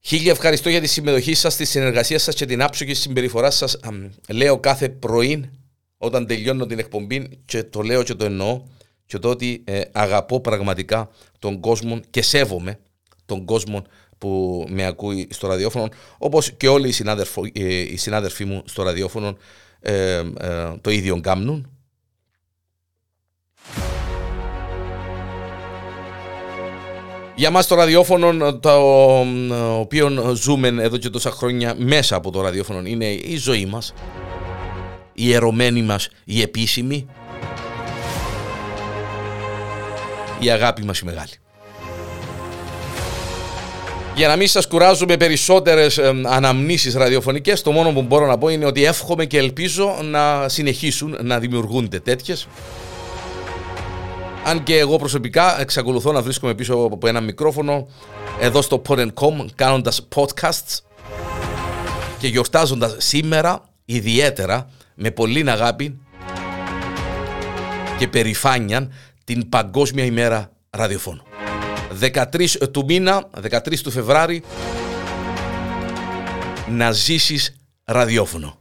Χίλια 0.00 0.30
ευχαριστώ 0.30 0.68
για 0.68 0.80
τη 0.80 0.86
συμμετοχή 0.86 1.34
σας, 1.34 1.56
τη 1.56 1.64
συνεργασία 1.64 2.18
σας 2.18 2.34
και 2.34 2.46
την 2.46 2.62
άψογη 2.62 2.94
συμπεριφορά 2.94 3.50
σας. 3.50 3.78
Λέω 4.28 4.58
κάθε 4.58 4.88
πρωί 4.88 5.50
όταν 5.98 6.26
τελειώνω 6.26 6.66
την 6.66 6.78
εκπομπή 6.78 7.40
και 7.44 7.62
το 7.62 7.82
λέω 7.82 8.02
και 8.02 8.14
το 8.14 8.24
εννοώ 8.24 8.62
και 9.06 9.18
το 9.18 9.28
ότι 9.28 9.62
ε, 9.64 9.80
αγαπώ 9.92 10.40
πραγματικά 10.40 11.10
τον 11.38 11.60
κόσμο 11.60 12.00
και 12.10 12.22
σέβομαι 12.22 12.78
τον 13.26 13.44
κόσμο 13.44 13.82
που 14.18 14.64
με 14.68 14.86
ακούει 14.86 15.28
στο 15.30 15.46
ραδιόφωνο 15.46 15.88
όπως 16.18 16.52
και 16.52 16.68
όλοι 16.68 16.88
οι, 16.88 16.94
ε, 17.52 17.78
οι 17.78 17.96
συνάδελφοί 17.96 18.44
μου 18.44 18.62
στο 18.64 18.82
ραδιόφωνο 18.82 19.36
ε, 19.80 20.22
το 20.80 20.90
ίδιο 20.90 21.20
κάνουν. 21.20 21.70
Για 27.38 27.50
μας 27.50 27.66
το 27.66 27.74
ραδιόφωνο 27.74 28.58
το 28.58 28.70
οποίο 29.78 30.34
ζούμε 30.34 30.68
εδώ 30.68 30.96
και 30.96 31.10
τόσα 31.10 31.30
χρόνια 31.30 31.74
μέσα 31.78 32.16
από 32.16 32.30
το 32.30 32.40
ραδιόφωνο 32.40 32.86
είναι 32.88 33.06
η 33.06 33.36
ζωή 33.36 33.66
μας 33.66 33.94
η 35.16 35.32
ερωμένη 35.32 35.82
μας 35.82 36.08
η 36.24 36.40
επίσημη 36.40 37.06
η 40.38 40.50
αγάπη 40.50 40.84
μας 40.84 40.98
η 40.98 41.04
μεγάλη. 41.04 41.32
Για 44.16 44.28
να 44.28 44.36
μην 44.36 44.48
σας 44.48 44.66
κουράζουμε 44.66 45.16
περισσότερες 45.16 45.98
ε, 45.98 46.12
αναμνήσεις 46.24 46.94
ραδιοφωνικές, 46.94 47.62
το 47.62 47.70
μόνο 47.70 47.92
που 47.92 48.02
μπορώ 48.02 48.26
να 48.26 48.38
πω 48.38 48.48
είναι 48.48 48.64
ότι 48.66 48.84
εύχομαι 48.84 49.24
και 49.24 49.38
ελπίζω 49.38 49.98
να 50.02 50.48
συνεχίσουν 50.48 51.16
να 51.22 51.38
δημιουργούνται 51.38 52.00
τέτοιες. 52.00 52.46
Αν 54.44 54.62
και 54.62 54.78
εγώ 54.78 54.96
προσωπικά 54.96 55.60
εξακολουθώ 55.60 56.12
να 56.12 56.22
βρίσκομαι 56.22 56.54
πίσω 56.54 56.74
από 56.92 57.08
ένα 57.08 57.20
μικρόφωνο 57.20 57.88
εδώ 58.40 58.62
στο 58.62 58.82
Pod.com 58.88 59.46
κάνοντας 59.54 60.08
podcasts 60.14 60.78
και 62.18 62.28
γιορτάζοντας 62.28 62.94
σήμερα 62.98 63.62
ιδιαίτερα 63.84 64.70
με 64.94 65.10
πολύ 65.10 65.50
αγάπη 65.50 65.98
και 67.98 68.08
περηφάνεια 68.08 68.90
την 69.26 69.48
Παγκόσμια 69.48 70.04
ημέρα 70.04 70.50
ραδιοφώνου. 70.70 71.22
13 72.00 72.70
του 72.70 72.84
μήνα, 72.84 73.30
13 73.50 73.82
του 73.82 73.90
Φεβράρι, 73.90 74.42
να 76.68 76.90
ζήσεις 76.92 77.56
ραδιόφωνο. 77.84 78.58